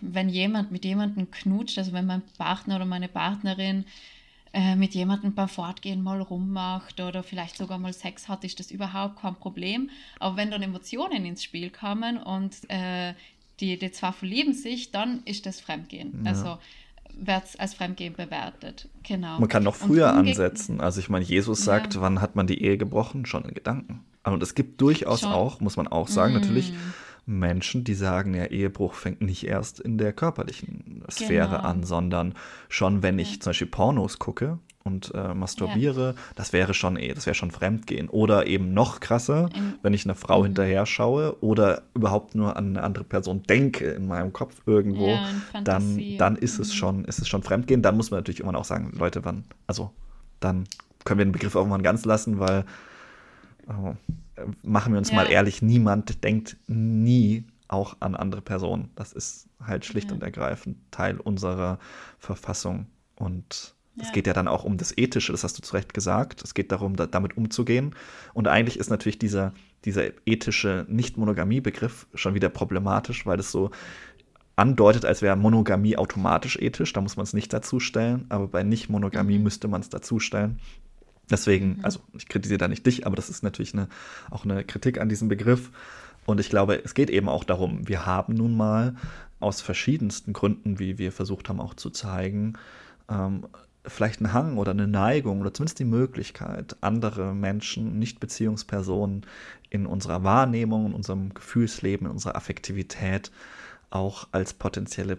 [0.00, 3.84] wenn jemand mit jemandem knutscht, also wenn mein Partner oder meine Partnerin
[4.52, 8.70] äh, mit jemandem beim Fortgehen mal rummacht oder vielleicht sogar mal Sex hat, ist das
[8.70, 9.90] überhaupt kein Problem.
[10.18, 13.14] Aber wenn dann Emotionen ins Spiel kommen und äh,
[13.60, 16.22] die, die zwei verlieben sich, dann ist das Fremdgehen.
[16.24, 16.30] Ja.
[16.30, 16.58] Also
[17.14, 18.88] wird es als Fremdgehen bewertet.
[19.02, 19.38] Genau.
[19.38, 20.80] Man kann noch früher ansetzen.
[20.80, 22.00] Also ich meine, Jesus sagt, ja.
[22.00, 23.26] wann hat man die Ehe gebrochen?
[23.26, 24.04] Schon in Gedanken.
[24.24, 25.32] Und es gibt durchaus Schon.
[25.32, 26.36] auch, muss man auch sagen, mm.
[26.36, 26.72] natürlich
[27.30, 31.60] Menschen, die sagen, ja, Ehebruch fängt nicht erst in der körperlichen Sphäre genau.
[31.60, 32.34] an, sondern
[32.68, 36.22] schon, wenn ich zum Beispiel Pornos gucke und äh, masturbiere, ja.
[36.34, 38.08] das wäre schon eh, das wäre schon Fremdgehen.
[38.08, 40.46] Oder eben noch krasser, in, wenn ich einer Frau mhm.
[40.46, 45.28] hinterher schaue oder überhaupt nur an eine andere Person denke in meinem Kopf irgendwo, ja,
[45.62, 46.74] dann, dann ist es mhm.
[46.74, 47.82] schon, ist es schon Fremdgehen.
[47.82, 49.92] Dann muss man natürlich immer auch sagen, Leute, wann, also
[50.40, 50.64] dann
[51.04, 52.64] können wir den Begriff mal ganz lassen, weil
[53.68, 53.94] oh,
[54.62, 55.16] machen wir uns ja.
[55.16, 58.90] mal ehrlich, niemand denkt nie auch an andere Personen.
[58.96, 60.14] Das ist halt schlicht ja.
[60.14, 61.78] und ergreifend Teil unserer
[62.18, 62.86] Verfassung.
[63.16, 64.12] Und es ja.
[64.12, 66.42] geht ja dann auch um das Ethische, das hast du zu Recht gesagt.
[66.42, 67.94] Es geht darum, da, damit umzugehen.
[68.34, 69.52] Und eigentlich ist natürlich dieser,
[69.84, 73.70] dieser ethische Nicht-Monogamie-Begriff schon wieder problematisch, weil es so
[74.56, 76.92] andeutet, als wäre Monogamie automatisch ethisch.
[76.92, 78.26] Da muss man es nicht dazustellen.
[78.30, 79.44] Aber bei Nicht-Monogamie mhm.
[79.44, 80.60] müsste man es dazustellen.
[81.30, 81.84] Deswegen, mhm.
[81.84, 83.88] also ich kritisiere da nicht dich, aber das ist natürlich eine,
[84.30, 85.70] auch eine Kritik an diesem Begriff.
[86.26, 88.94] Und ich glaube, es geht eben auch darum, wir haben nun mal
[89.40, 92.54] aus verschiedensten Gründen, wie wir versucht haben auch zu zeigen,
[93.08, 93.46] ähm,
[93.86, 99.24] vielleicht einen Hang oder eine Neigung oder zumindest die Möglichkeit, andere Menschen, Nicht-Beziehungspersonen
[99.70, 103.30] in unserer Wahrnehmung, in unserem Gefühlsleben, in unserer Affektivität
[103.88, 105.18] auch als potenzielle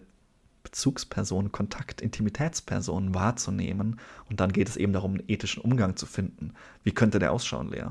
[0.63, 3.99] Bezugspersonen, Kontakt, Intimitätspersonen wahrzunehmen.
[4.29, 6.53] Und dann geht es eben darum, einen ethischen Umgang zu finden.
[6.83, 7.87] Wie könnte der ausschauen, Lea?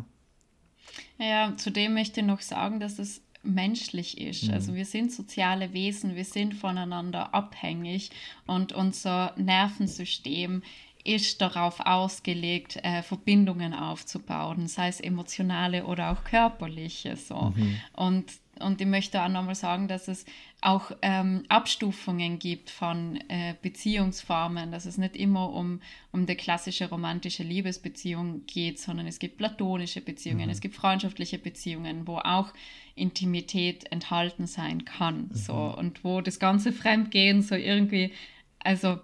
[1.18, 4.44] Ja, zudem möchte ich noch sagen, dass es menschlich ist.
[4.44, 4.54] Mhm.
[4.54, 8.11] Also wir sind soziale Wesen, wir sind voneinander abhängig
[8.46, 10.62] und unser Nervensystem
[11.04, 17.16] ist darauf ausgelegt, äh, Verbindungen aufzubauen, sei es emotionale oder auch körperliche.
[17.16, 17.54] So.
[17.56, 17.80] Mhm.
[17.94, 20.25] Und und ich möchte auch nochmal sagen, dass es
[20.61, 25.81] auch ähm, Abstufungen gibt von äh, Beziehungsformen, dass es nicht immer um,
[26.12, 30.51] um die klassische romantische Liebesbeziehung geht, sondern es gibt platonische Beziehungen, mhm.
[30.51, 32.53] es gibt freundschaftliche Beziehungen, wo auch
[32.94, 35.29] Intimität enthalten sein kann.
[35.29, 35.35] Mhm.
[35.35, 38.12] So, und wo das ganze Fremdgehen so irgendwie,
[38.59, 38.99] also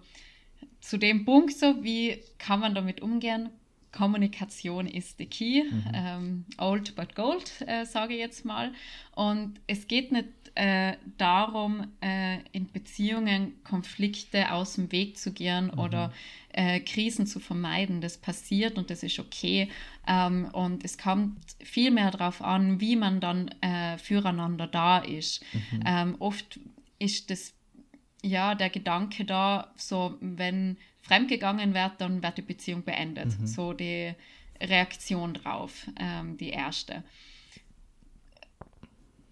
[0.81, 3.51] zu dem Punkt, so wie kann man damit umgehen,
[3.97, 5.65] Kommunikation ist the key.
[5.65, 5.85] Mhm.
[5.95, 8.73] Ähm, old but gold, äh, sage ich jetzt mal.
[9.15, 15.71] Und es geht nicht äh, darum, äh, in Beziehungen Konflikte aus dem Weg zu gehen
[15.73, 15.79] mhm.
[15.79, 16.13] oder
[16.53, 18.03] äh, Krisen zu vermeiden.
[18.03, 19.69] Das passiert und das ist okay.
[20.07, 25.43] Ähm, und es kommt viel mehr darauf an, wie man dann äh, füreinander da ist.
[25.53, 25.83] Mhm.
[25.87, 26.61] Ähm, oft
[26.99, 27.56] ist das
[28.23, 33.39] ja der Gedanke da, so wenn fremdgegangen wird, dann wird die Beziehung beendet.
[33.39, 33.47] Mhm.
[33.47, 34.13] So die
[34.61, 37.05] Reaktion drauf, ähm, die erste.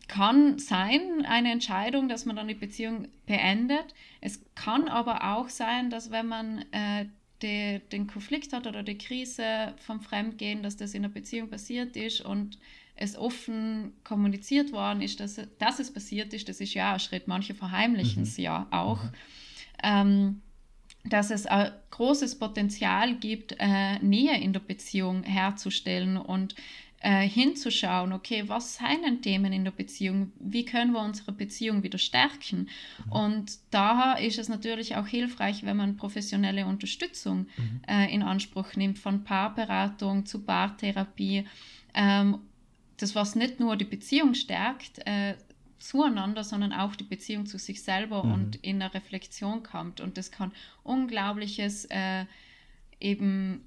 [0.07, 3.95] kann sein, eine Entscheidung, dass man dann die Beziehung beendet.
[4.21, 7.07] Es kann aber auch sein, dass wenn man äh,
[7.43, 11.97] die, den Konflikt hat oder die Krise vom Fremdgehen, dass das in der Beziehung passiert
[11.97, 12.59] ist und
[12.97, 17.27] es offen kommuniziert worden ist, dass, dass es passiert ist, das ist ja ein Schritt.
[17.27, 18.29] Manche verheimlichen mhm.
[18.29, 19.03] es ja auch.
[19.03, 19.11] Mhm.
[19.83, 20.41] Ähm,
[21.05, 26.55] dass es ein großes Potenzial gibt, äh, Nähe in der Beziehung herzustellen und
[27.01, 30.33] äh, hinzuschauen, okay, was sind denn Themen in der Beziehung?
[30.41, 32.71] Wie können wir unsere Beziehung wieder stärken?
[33.05, 33.13] Mhm.
[33.13, 37.81] Und da ist es natürlich auch hilfreich, wenn man professionelle Unterstützung mhm.
[37.87, 41.45] äh, in Anspruch nimmt, von Paarberatung zu Paartherapie.
[41.93, 42.39] Ähm,
[42.97, 45.35] das, was nicht nur die Beziehung stärkt, äh,
[45.79, 48.33] zueinander, sondern auch die Beziehung zu sich selber mhm.
[48.33, 50.01] und in der Reflexion kommt.
[50.01, 50.53] Und das kann
[50.83, 52.25] unglaubliches äh,
[53.01, 53.65] eben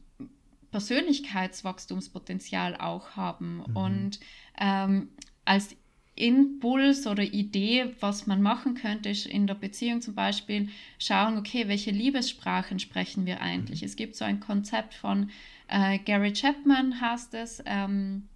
[0.72, 3.64] Persönlichkeitswachstumspotenzial auch haben.
[3.68, 3.78] Mhm.
[3.78, 4.20] Und
[4.60, 5.10] ähm,
[5.46, 5.76] als
[6.16, 11.68] Impuls oder Idee, was man machen könnte, ist in der Beziehung zum Beispiel schauen, okay,
[11.68, 13.82] welche Liebessprachen sprechen wir eigentlich?
[13.82, 13.86] Mhm.
[13.86, 15.30] Es gibt so ein Konzept von
[15.68, 18.28] äh, Gary Chapman, heißt es, ähm,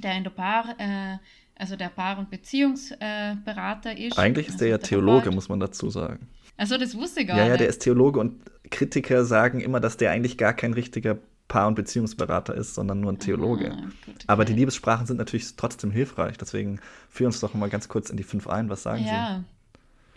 [0.00, 1.18] der in der Paar, äh,
[1.56, 4.18] also der Paar- und Beziehungsberater äh, ist.
[4.18, 6.28] Eigentlich ist also der ja Theologe, muss man dazu sagen.
[6.56, 7.52] Also das wusste ich gar ja, nicht.
[7.52, 11.68] Ja, der ist Theologe und Kritiker sagen immer, dass der eigentlich gar kein richtiger Paar-
[11.68, 13.72] und Beziehungsberater ist, sondern nur ein Theologe.
[13.72, 14.24] Ah, gut, okay.
[14.26, 16.36] Aber die Liebessprachen sind natürlich trotzdem hilfreich.
[16.36, 18.68] Deswegen führ uns doch mal ganz kurz in die fünf ein.
[18.68, 19.38] Was sagen ja.
[19.38, 19.44] Sie?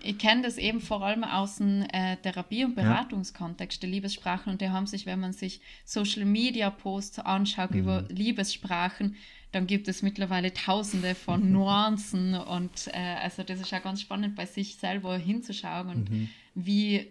[0.03, 3.81] Ich kenne das eben vor allem aus dem äh, Therapie- und Beratungskontext ja.
[3.81, 4.51] der Liebessprachen.
[4.51, 7.79] Und die haben sich, wenn man sich Social-Media-Posts anschaut mhm.
[7.79, 9.15] über Liebessprachen,
[9.51, 12.35] dann gibt es mittlerweile tausende von Nuancen.
[12.35, 16.29] und äh, also das ist ja ganz spannend, bei sich selber hinzuschauen und mhm.
[16.55, 17.07] wie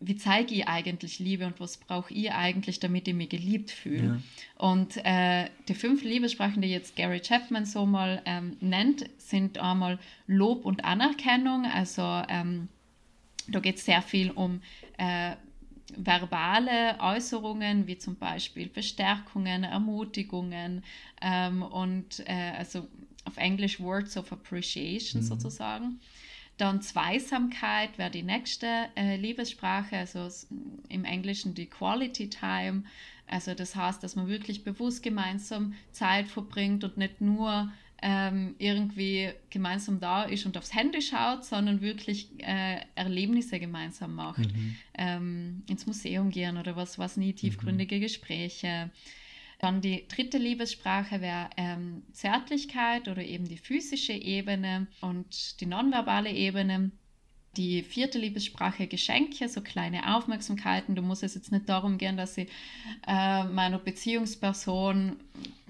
[0.00, 4.20] wie zeige ich eigentlich Liebe und was brauche ich eigentlich, damit ich mich geliebt fühle.
[4.58, 4.68] Ja.
[4.68, 9.98] Und äh, die fünf Liebessprachen, die jetzt Gary Chapman so mal ähm, nennt, sind einmal
[10.26, 11.64] Lob und Anerkennung.
[11.64, 12.68] Also ähm,
[13.48, 14.60] da geht es sehr viel um
[14.98, 15.32] äh,
[15.96, 20.82] verbale Äußerungen, wie zum Beispiel Bestärkungen, Ermutigungen
[21.22, 22.86] ähm, und äh, also
[23.24, 25.26] auf Englisch Words of Appreciation mhm.
[25.26, 26.00] sozusagen.
[26.56, 30.28] Dann Zweisamkeit wäre die nächste äh, Liebessprache, also
[30.88, 32.84] im Englischen die Quality Time.
[33.26, 37.70] Also das heißt, dass man wirklich bewusst gemeinsam Zeit verbringt und nicht nur
[38.02, 44.54] ähm, irgendwie gemeinsam da ist und aufs Handy schaut, sondern wirklich äh, Erlebnisse gemeinsam macht.
[44.54, 44.76] Mhm.
[44.96, 48.00] Ähm, ins Museum gehen oder was, was nie, tiefgründige mhm.
[48.00, 48.90] Gespräche.
[49.58, 56.30] Dann die dritte Liebessprache wäre ähm, Zärtlichkeit oder eben die physische Ebene und die nonverbale
[56.30, 56.90] Ebene.
[57.56, 60.94] Die vierte Liebessprache Geschenke, so kleine Aufmerksamkeiten.
[60.94, 62.48] Du musst es jetzt nicht darum gehen, dass ich
[63.06, 65.16] äh, meiner Beziehungsperson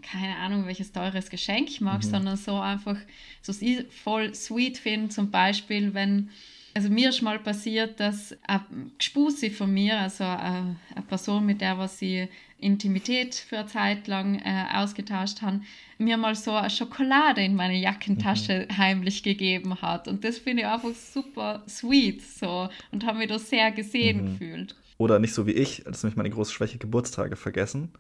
[0.03, 2.09] keine Ahnung, welches teures Geschenk mag, mhm.
[2.09, 2.97] sondern so einfach,
[3.43, 3.53] so
[3.91, 6.31] voll sweet finde, zum Beispiel, wenn
[6.77, 8.67] also mir ist mal passiert, dass eine
[8.99, 10.77] Gespusi von mir, also eine,
[11.09, 15.63] Person, mit der was sie Intimität für eine Zeit lang äh, ausgetauscht haben,
[15.97, 18.77] mir mal so eine Schokolade in meine Jackentasche mhm.
[18.77, 20.07] heimlich gegeben hat.
[20.07, 24.33] Und das finde ich einfach super sweet so und habe mich da sehr gesehen mhm.
[24.33, 24.77] gefühlt.
[24.99, 27.95] Oder nicht so wie ich, das ist nämlich meine große Schwäche, Geburtstage vergessen.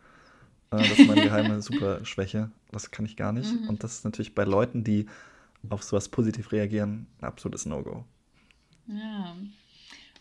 [0.70, 2.50] Äh, das ist meine geheime Superschwäche.
[2.72, 3.50] Das kann ich gar nicht.
[3.50, 3.70] Mhm.
[3.70, 5.06] Und das ist natürlich bei Leuten, die
[5.70, 8.04] auf sowas positiv reagieren, ein absolutes No-Go.
[8.88, 9.36] Ja.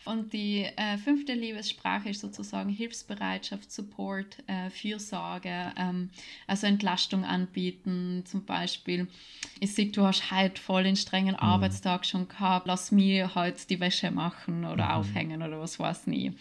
[0.06, 6.12] Und die äh, fünfte Liebessprache ist sozusagen Hilfsbereitschaft, Support, äh, Fürsorge, ähm,
[6.45, 8.21] also Entlastung anbieten.
[8.25, 9.08] Zum Beispiel,
[9.60, 11.39] ich sehe, du hast heute voll den strengen mhm.
[11.39, 14.91] Arbeitstag schon gehabt, lass mir heute die Wäsche machen oder mhm.
[14.91, 16.34] aufhängen oder was weiß nie.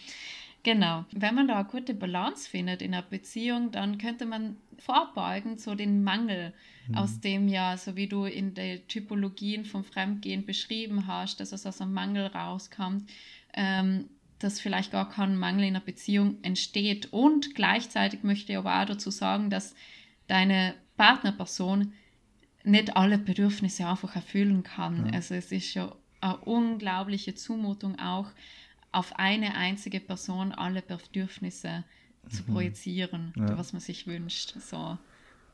[0.65, 1.05] Genau.
[1.11, 5.75] Wenn man da eine gute Balance findet in einer Beziehung, dann könnte man vorbeugen, so
[5.75, 6.53] den Mangel
[6.87, 6.95] mhm.
[6.95, 11.67] aus dem ja, so wie du in den Typologien vom Fremdgehen beschrieben hast, dass es
[11.67, 13.07] aus einem Mangel rauskommt,
[13.53, 17.13] ähm, dass vielleicht gar kein Mangel in einer Beziehung entsteht.
[17.13, 19.75] Und gleichzeitig möchte ich aber auch dazu sagen, dass
[20.25, 21.93] deine Partnerperson
[22.63, 25.05] nicht alle Bedürfnisse einfach erfüllen kann.
[25.05, 25.13] Ja.
[25.13, 28.31] Also es ist ja eine unglaubliche Zumutung auch
[28.95, 31.83] auf eine einzige Person alle Bedürfnisse
[32.29, 32.53] zu mhm.
[32.53, 33.57] projizieren, ja.
[33.57, 34.55] was man sich wünscht.
[34.59, 34.97] So.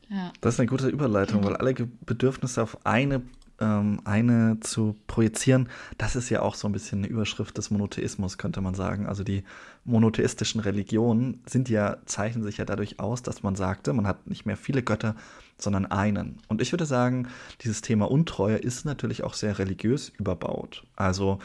[0.10, 0.32] Ja.
[0.41, 3.21] Das ist eine gute Überleitung, weil alle Bedürfnisse auf eine,
[3.60, 8.38] ähm, eine zu projizieren, das ist ja auch so ein bisschen eine Überschrift des Monotheismus,
[8.38, 9.08] könnte man sagen.
[9.08, 9.43] Also die
[9.86, 14.45] monotheistischen Religionen sind ja, zeichnen sich ja dadurch aus, dass man sagte, man hat nicht
[14.45, 15.15] mehr viele Götter,
[15.58, 16.38] sondern einen.
[16.47, 17.27] Und ich würde sagen,
[17.62, 20.84] dieses Thema Untreue ist natürlich auch sehr religiös überbaut.
[20.95, 21.39] Also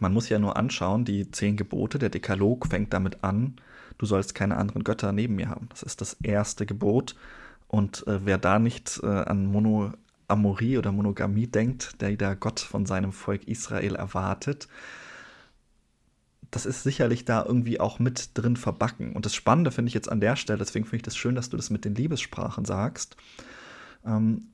[0.00, 3.56] man muss ja nur anschauen, die zehn Gebote, der Dekalog fängt damit an,
[3.98, 5.68] du sollst keine anderen Götter neben mir haben.
[5.70, 7.16] Das ist das erste Gebot.
[7.68, 9.92] Und äh, wer da nicht äh, an Mono,
[10.30, 14.68] Polyamorie oder Monogamie denkt, der der Gott von seinem Volk Israel erwartet,
[16.50, 19.12] das ist sicherlich da irgendwie auch mit drin verbacken.
[19.14, 21.50] Und das Spannende finde ich jetzt an der Stelle, deswegen finde ich das schön, dass
[21.50, 23.16] du das mit den Liebessprachen sagst.
[24.04, 24.48] Ähm,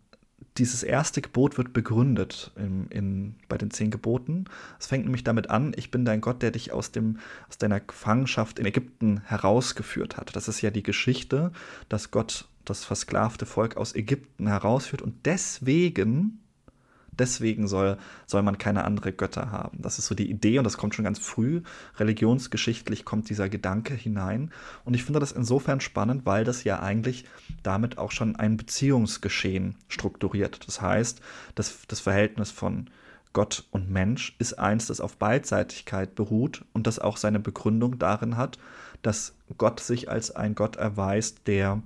[0.58, 4.46] dieses erste Gebot wird begründet in, in, bei den zehn Geboten.
[4.78, 7.80] Es fängt nämlich damit an, ich bin dein Gott, der dich aus, dem, aus deiner
[7.80, 10.34] Gefangenschaft in Ägypten herausgeführt hat.
[10.34, 11.52] Das ist ja die Geschichte,
[11.88, 16.40] dass Gott das versklavte Volk aus Ägypten herausführt und deswegen
[17.18, 19.80] deswegen soll, soll man keine andere Götter haben.
[19.80, 21.62] Das ist so die Idee und das kommt schon ganz früh.
[21.98, 24.50] Religionsgeschichtlich kommt dieser Gedanke hinein.
[24.84, 27.24] Und ich finde das insofern spannend, weil das ja eigentlich
[27.62, 30.66] damit auch schon ein Beziehungsgeschehen strukturiert.
[30.66, 31.20] Das heißt,
[31.54, 32.90] das, das Verhältnis von
[33.36, 38.38] Gott und Mensch ist eins, das auf Beidseitigkeit beruht und das auch seine Begründung darin
[38.38, 38.58] hat,
[39.02, 41.82] dass Gott sich als ein Gott erweist, der,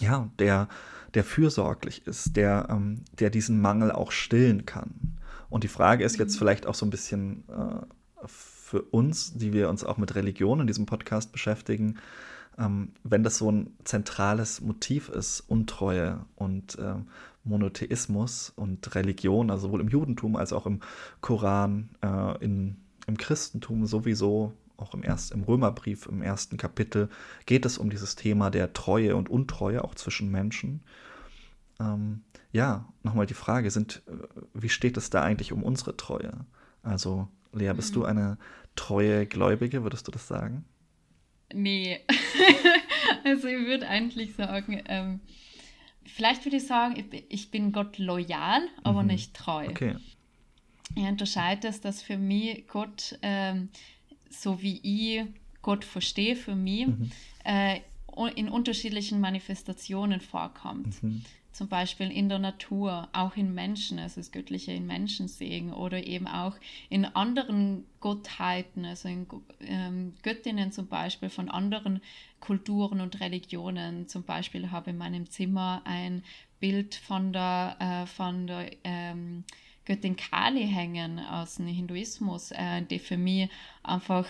[0.00, 0.68] ja, der
[1.14, 5.16] der fürsorglich ist, der, ähm, der diesen Mangel auch stillen kann.
[5.48, 6.38] Und die Frage ist jetzt mhm.
[6.38, 10.66] vielleicht auch so ein bisschen äh, für uns, die wir uns auch mit Religion in
[10.66, 11.96] diesem Podcast beschäftigen,
[12.58, 16.94] ähm, wenn das so ein zentrales Motiv ist, Untreue und äh,
[17.42, 20.80] Monotheismus und Religion, also sowohl im Judentum als auch im
[21.20, 27.08] Koran, äh, in, im Christentum sowieso, auch im, erst, im Römerbrief, im ersten Kapitel,
[27.46, 30.82] geht es um dieses Thema der Treue und Untreue, auch zwischen Menschen.
[31.78, 34.12] Ähm, ja, nochmal die Frage, sind, äh,
[34.54, 36.44] wie steht es da eigentlich um unsere Treue?
[36.82, 38.00] Also, Lea, bist mhm.
[38.00, 38.38] du eine
[38.76, 40.64] treue Gläubige, würdest du das sagen?
[41.52, 42.00] Nee.
[43.24, 45.20] also ich würde eigentlich sagen, ähm,
[46.06, 49.08] vielleicht würde ich sagen, ich bin Gott loyal, aber mhm.
[49.08, 49.66] nicht treu.
[49.68, 49.96] Okay.
[50.94, 53.68] Ich unterscheide es, dass für mich Gott ähm,
[54.30, 55.26] so wie ich
[55.62, 57.10] Gott verstehe für mich, mhm.
[57.44, 57.80] äh,
[58.34, 61.02] in unterschiedlichen Manifestationen vorkommt.
[61.02, 61.22] Mhm.
[61.52, 66.06] Zum Beispiel in der Natur, auch in Menschen, also das Göttliche in Menschen sehen oder
[66.06, 66.54] eben auch
[66.88, 69.26] in anderen Gottheiten, also in
[69.60, 72.00] ähm, Göttinnen zum Beispiel von anderen
[72.38, 74.06] Kulturen und Religionen.
[74.06, 76.22] Zum Beispiel habe ich in meinem Zimmer ein
[76.60, 79.44] Bild von der, äh, von der ähm,
[79.84, 83.48] Göttin Kali hängen aus dem Hinduismus, äh, die für mich
[83.82, 84.26] einfach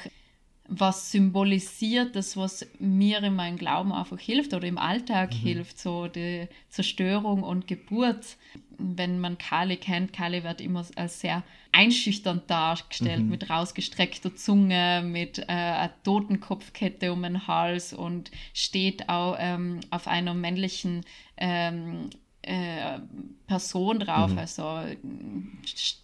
[0.72, 5.38] was symbolisiert, das was mir in meinem Glauben einfach hilft oder im Alltag mhm.
[5.38, 8.36] hilft, so die Zerstörung und Geburt.
[8.78, 13.30] Wenn man Kali kennt, Kali wird immer als sehr einschüchternd dargestellt, mhm.
[13.30, 20.06] mit rausgestreckter Zunge, mit äh, einer Totenkopfkette um den Hals und steht auch ähm, auf
[20.06, 21.04] einer männlichen
[21.36, 22.10] ähm,
[22.42, 22.98] äh,
[23.46, 24.38] Person drauf, mhm.
[24.38, 24.81] also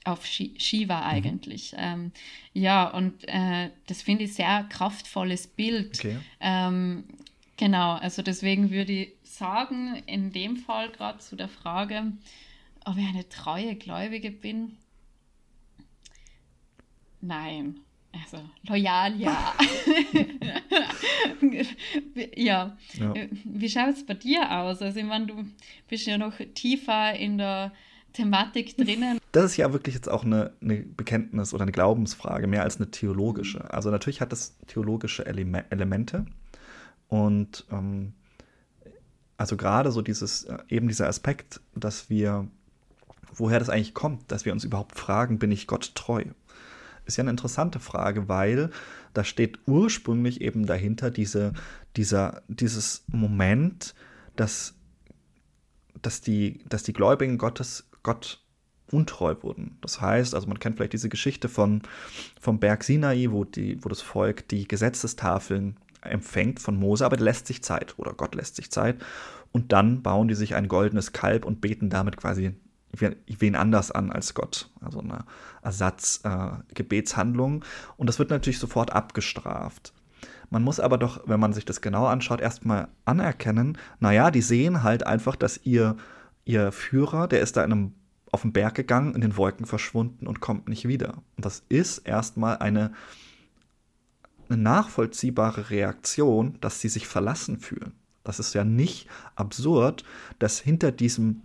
[0.05, 1.07] auf Shiva mhm.
[1.07, 1.73] eigentlich.
[1.73, 1.79] Mhm.
[1.79, 2.13] Ähm,
[2.53, 5.99] ja, und äh, das finde ich sehr kraftvolles Bild.
[5.99, 6.19] Okay.
[6.41, 7.05] Ähm,
[7.57, 12.13] genau, also deswegen würde ich sagen, in dem Fall gerade zu der Frage,
[12.85, 14.77] ob ich eine treue Gläubige bin.
[17.21, 17.81] Nein.
[18.13, 19.55] Also loyal, ja.
[22.35, 22.77] ja.
[22.95, 23.15] ja.
[23.45, 24.81] Wie schaut es bei dir aus?
[24.81, 25.45] Also ich meine, du
[25.89, 27.73] bist ja noch tiefer in der
[28.13, 29.19] Thematik drinnen.
[29.33, 32.91] Das ist ja wirklich jetzt auch eine, eine Bekenntnis oder eine Glaubensfrage, mehr als eine
[32.91, 33.73] theologische.
[33.73, 36.25] Also natürlich hat es theologische Eleme Elemente
[37.09, 38.15] und ähm,
[39.37, 42.49] also gerade so dieses, äh, eben dieser Aspekt, dass wir,
[43.35, 46.25] woher das eigentlich kommt, dass wir uns überhaupt fragen, bin ich Gott treu?
[47.07, 48.71] Ist ja eine interessante Frage, weil
[49.15, 51.53] da steht ursprünglich eben dahinter diese,
[51.97, 53.95] dieser, dieses Moment,
[54.35, 54.75] dass,
[56.03, 58.43] dass, die, dass die Gläubigen Gottes Gott
[58.91, 59.79] untreu wurden.
[59.81, 61.83] Das heißt, also man kennt vielleicht diese Geschichte von,
[62.41, 67.47] vom Berg Sinai, wo, die, wo das Volk die Gesetzestafeln empfängt von Mose, aber lässt
[67.47, 68.97] sich Zeit oder Gott lässt sich Zeit
[69.53, 72.55] und dann bauen die sich ein goldenes Kalb und beten damit quasi
[73.01, 74.71] wen anders an als Gott.
[74.81, 75.25] Also eine
[75.63, 77.63] Ersatzgebetshandlung.
[77.63, 79.95] Äh, und das wird natürlich sofort abgestraft.
[80.51, 84.83] Man muss aber doch, wenn man sich das genau anschaut, erstmal anerkennen, naja, die sehen
[84.83, 85.97] halt einfach, dass ihr,
[86.45, 87.95] ihr Führer, der ist da in einem,
[88.31, 91.15] auf den Berg gegangen, in den Wolken verschwunden und kommt nicht wieder.
[91.37, 92.93] Und das ist erstmal eine,
[94.49, 97.93] eine nachvollziehbare Reaktion, dass sie sich verlassen fühlen.
[98.23, 100.05] Das ist ja nicht absurd,
[100.39, 101.43] dass hinter diesem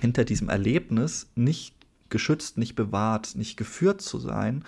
[0.00, 1.74] hinter diesem Erlebnis nicht
[2.08, 4.64] geschützt, nicht bewahrt, nicht geführt zu sein,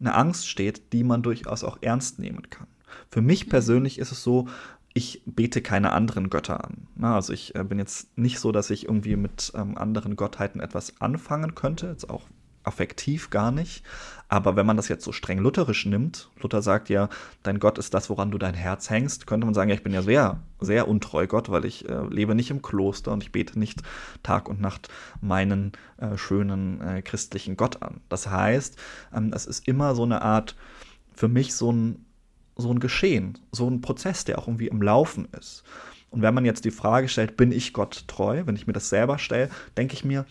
[0.00, 2.66] eine Angst steht, die man durchaus auch ernst nehmen kann.
[3.10, 3.50] Für mich mhm.
[3.50, 4.48] persönlich ist es so,
[4.94, 6.88] ich bete keine anderen Götter an.
[7.00, 11.00] also ich äh, bin jetzt nicht so, dass ich irgendwie mit ähm, anderen Gottheiten etwas
[11.00, 12.22] anfangen könnte, jetzt auch
[12.64, 13.84] affektiv gar nicht.
[14.30, 17.08] Aber wenn man das jetzt so streng lutherisch nimmt, Luther sagt ja,
[17.42, 19.94] dein Gott ist das, woran du dein Herz hängst, könnte man sagen, ja, ich bin
[19.94, 23.58] ja sehr, sehr untreu Gott, weil ich äh, lebe nicht im Kloster und ich bete
[23.58, 23.82] nicht
[24.22, 24.88] Tag und Nacht
[25.22, 28.02] meinen äh, schönen äh, christlichen Gott an.
[28.10, 28.76] Das heißt,
[29.14, 30.56] ähm, es ist immer so eine Art,
[31.14, 32.04] für mich so ein,
[32.54, 35.64] so ein Geschehen, so ein Prozess, der auch irgendwie im Laufen ist.
[36.10, 38.88] Und wenn man jetzt die Frage stellt, bin ich Gott treu, wenn ich mir das
[38.88, 40.26] selber stelle, denke ich mir,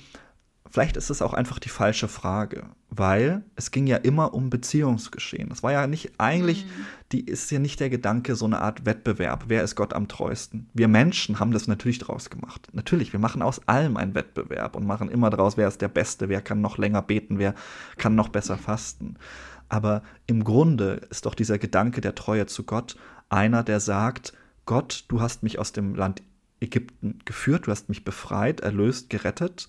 [0.69, 5.49] vielleicht ist es auch einfach die falsche Frage, weil es ging ja immer um Beziehungsgeschehen.
[5.49, 6.85] Das war ja nicht eigentlich, mhm.
[7.11, 9.45] die ist ja nicht der Gedanke so eine Art Wettbewerb.
[9.47, 10.69] Wer ist Gott am treuesten?
[10.73, 12.67] Wir Menschen haben das natürlich draus gemacht.
[12.73, 16.29] Natürlich, wir machen aus allem einen Wettbewerb und machen immer daraus, wer ist der Beste,
[16.29, 17.53] wer kann noch länger beten, wer
[17.97, 19.15] kann noch besser fasten.
[19.69, 22.95] Aber im Grunde ist doch dieser Gedanke der Treue zu Gott
[23.29, 24.33] einer, der sagt,
[24.65, 26.21] Gott, du hast mich aus dem Land
[26.59, 29.67] Ägypten geführt, du hast mich befreit, erlöst, gerettet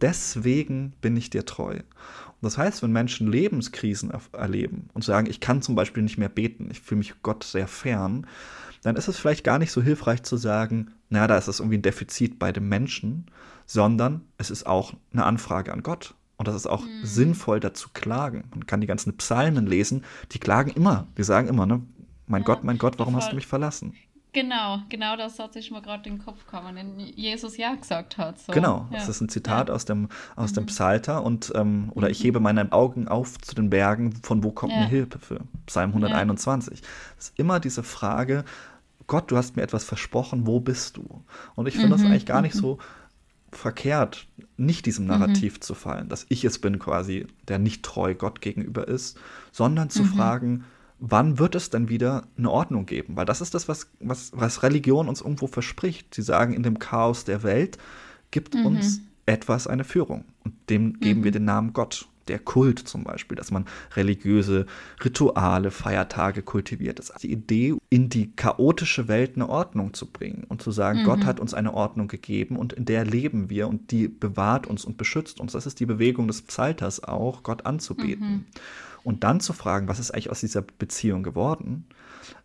[0.00, 1.74] deswegen bin ich dir treu.
[1.74, 6.28] Und das heißt, wenn Menschen Lebenskrisen erleben und sagen, ich kann zum Beispiel nicht mehr
[6.28, 8.26] beten, ich fühle mich Gott sehr fern,
[8.82, 11.78] dann ist es vielleicht gar nicht so hilfreich zu sagen, naja, da ist es irgendwie
[11.78, 13.26] ein Defizit bei dem Menschen,
[13.66, 16.14] sondern es ist auch eine Anfrage an Gott.
[16.36, 17.04] Und das ist auch mhm.
[17.04, 18.44] sinnvoll, dazu klagen.
[18.50, 21.82] Man kann die ganzen Psalmen lesen, die klagen immer, die sagen immer, ne,
[22.28, 23.94] mein ja, Gott, mein Gott, warum hast du mich verlassen?
[24.38, 28.18] Genau, genau das hat sich mir gerade in den Kopf gekommen, wenn Jesus ja gesagt
[28.18, 28.38] hat.
[28.38, 28.52] So.
[28.52, 28.98] Genau, ja.
[28.98, 29.74] das ist ein Zitat ja.
[29.74, 30.54] aus dem, aus mhm.
[30.54, 32.12] dem Psalter und ähm, oder mhm.
[32.12, 34.82] ich hebe meine Augen auf zu den Bergen, von wo kommt ja.
[34.82, 35.40] mir Hilfe?
[35.66, 36.82] Psalm 121.
[37.16, 38.44] Das ist immer diese Frage,
[39.08, 41.24] Gott, du hast mir etwas versprochen, wo bist du?
[41.56, 41.92] Und ich finde mhm.
[41.92, 42.60] das eigentlich gar nicht mhm.
[42.60, 42.78] so
[43.50, 45.10] verkehrt, nicht diesem mhm.
[45.10, 49.18] Narrativ zu fallen, dass ich es bin quasi, der nicht treu Gott gegenüber ist,
[49.50, 50.08] sondern zu mhm.
[50.08, 50.64] fragen,
[51.00, 53.16] wann wird es denn wieder eine Ordnung geben?
[53.16, 56.14] Weil das ist das, was, was, was Religion uns irgendwo verspricht.
[56.14, 57.78] Sie sagen, in dem Chaos der Welt
[58.30, 58.66] gibt mhm.
[58.66, 60.24] uns etwas eine Führung.
[60.44, 61.24] Und dem geben mhm.
[61.24, 62.08] wir den Namen Gott.
[62.28, 63.66] Der Kult zum Beispiel, dass man
[63.96, 64.66] religiöse
[65.04, 66.98] Rituale, Feiertage kultiviert.
[66.98, 71.00] Das ist die Idee, in die chaotische Welt eine Ordnung zu bringen und zu sagen,
[71.00, 71.04] mhm.
[71.04, 74.84] Gott hat uns eine Ordnung gegeben und in der leben wir und die bewahrt uns
[74.84, 75.52] und beschützt uns.
[75.52, 78.28] Das ist die Bewegung des Psalters auch, Gott anzubeten.
[78.28, 78.44] Mhm.
[79.04, 81.86] Und dann zu fragen, was ist eigentlich aus dieser Beziehung geworden,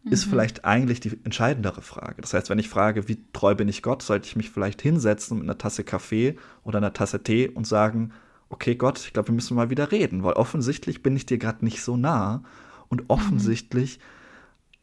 [0.03, 0.11] mhm.
[0.11, 2.21] ist vielleicht eigentlich die entscheidendere Frage.
[2.21, 5.39] Das heißt, wenn ich frage, wie treu bin ich Gott, sollte ich mich vielleicht hinsetzen
[5.39, 8.13] mit einer Tasse Kaffee oder einer Tasse Tee und sagen,
[8.53, 11.65] okay Gott, ich glaube, wir müssen mal wieder reden, weil offensichtlich bin ich dir gerade
[11.65, 12.43] nicht so nah
[12.87, 13.05] und mhm.
[13.09, 14.03] offensichtlich mhm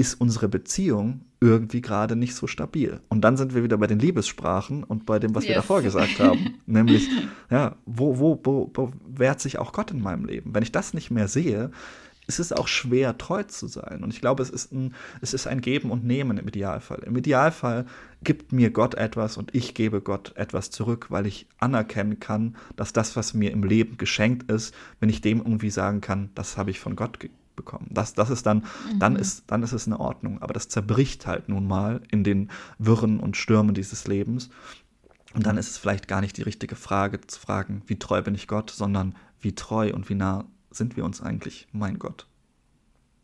[0.01, 3.01] ist unsere Beziehung irgendwie gerade nicht so stabil.
[3.11, 5.51] Und dann sind wir wieder bei den Liebessprachen und bei dem, was yes.
[5.51, 6.55] wir davor gesagt haben.
[6.67, 7.09] Nämlich,
[7.51, 10.55] ja, wo, wo, wo, wo wehrt sich auch Gott in meinem Leben?
[10.55, 11.71] Wenn ich das nicht mehr sehe,
[12.31, 14.05] ist es auch schwer, treu zu sein.
[14.05, 17.01] Und ich glaube, es ist, ein, es ist ein Geben und Nehmen im Idealfall.
[17.05, 17.87] Im Idealfall
[18.23, 22.93] gibt mir Gott etwas und ich gebe Gott etwas zurück, weil ich anerkennen kann, dass
[22.93, 26.71] das, was mir im Leben geschenkt ist, wenn ich dem irgendwie sagen kann, das habe
[26.71, 27.19] ich von Gott
[27.57, 27.89] bekommen.
[27.91, 28.99] Das, das ist dann, mhm.
[29.01, 30.41] dann ist, dann ist es eine Ordnung.
[30.41, 34.51] Aber das zerbricht halt nun mal in den Wirren und Stürmen dieses Lebens.
[35.35, 38.37] Und dann ist es vielleicht gar nicht die richtige Frage zu fragen, wie treu bin
[38.37, 42.27] ich Gott, sondern wie treu und wie nah sind wir uns eigentlich, mein Gott.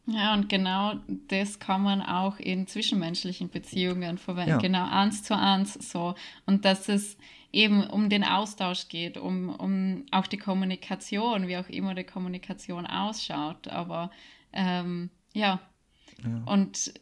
[0.07, 0.95] Ja, und genau
[1.29, 4.59] das kann man auch in zwischenmenschlichen Beziehungen verwenden, ja.
[4.59, 6.15] genau eins zu eins so.
[6.47, 7.17] Und dass es
[7.53, 12.87] eben um den Austausch geht, um, um auch die Kommunikation, wie auch immer die Kommunikation
[12.87, 13.67] ausschaut.
[13.69, 14.11] Aber
[14.53, 15.61] ähm, ja.
[16.25, 16.53] Ja.
[16.53, 16.93] und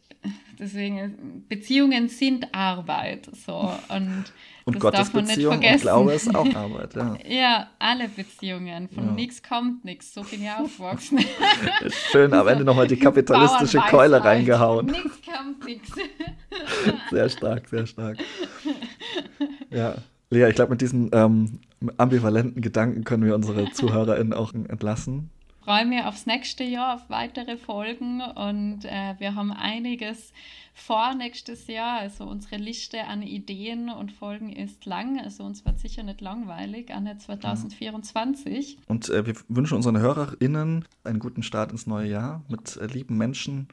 [0.59, 3.29] deswegen, Beziehungen sind Arbeit.
[3.45, 3.71] So.
[3.89, 4.25] Und,
[4.65, 6.95] und Gottes Beziehung und Glaube ist auch Arbeit.
[6.95, 8.89] Ja, ja alle Beziehungen.
[8.89, 9.11] Von ja.
[9.11, 10.13] nichts kommt nichts.
[10.13, 11.19] So bin ich aufgewachsen.
[12.11, 14.87] Schön, am Ende nochmal die kapitalistische Keule reingehauen.
[14.87, 15.91] Nichts kommt nichts.
[17.11, 18.17] Sehr stark, sehr stark.
[19.69, 19.95] Ja.
[20.29, 21.59] Lea, ich glaube, mit diesen ähm,
[21.97, 25.29] ambivalenten Gedanken können wir unsere ZuhörerInnen auch entlassen.
[25.65, 30.31] Ich freue mich aufs nächste Jahr, auf weitere Folgen und äh, wir haben einiges
[30.75, 32.01] vor nächstes Jahr.
[32.01, 36.93] Also unsere Liste an Ideen und Folgen ist lang, also uns wird sicher nicht langweilig,
[36.93, 38.77] an 2024.
[38.85, 43.17] Und äh, wir wünschen unseren HörerInnen einen guten Start ins neue Jahr mit äh, lieben
[43.17, 43.67] Menschen.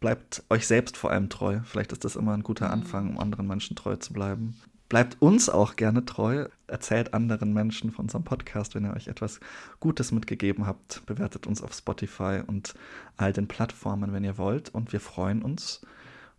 [0.00, 1.60] Bleibt euch selbst vor allem treu.
[1.62, 2.72] Vielleicht ist das immer ein guter mhm.
[2.72, 4.56] Anfang, um anderen Menschen treu zu bleiben.
[4.88, 6.48] Bleibt uns auch gerne treu.
[6.66, 9.38] Erzählt anderen Menschen von unserem Podcast, wenn ihr euch etwas
[9.80, 11.04] Gutes mitgegeben habt.
[11.04, 12.74] Bewertet uns auf Spotify und
[13.16, 14.70] all den Plattformen, wenn ihr wollt.
[14.70, 15.82] Und wir freuen uns,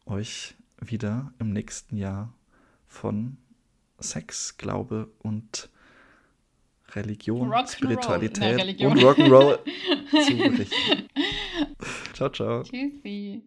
[0.06, 2.34] euch wieder im nächsten Jahr
[2.88, 3.38] von
[4.00, 5.70] Sex, Glaube und
[6.96, 8.94] Religion, Rock Spiritualität Religion.
[8.94, 9.60] und Rock'n'Roll
[10.26, 11.10] zu berichten.
[12.14, 12.64] ciao, ciao.
[12.64, 13.44] Tschüssi.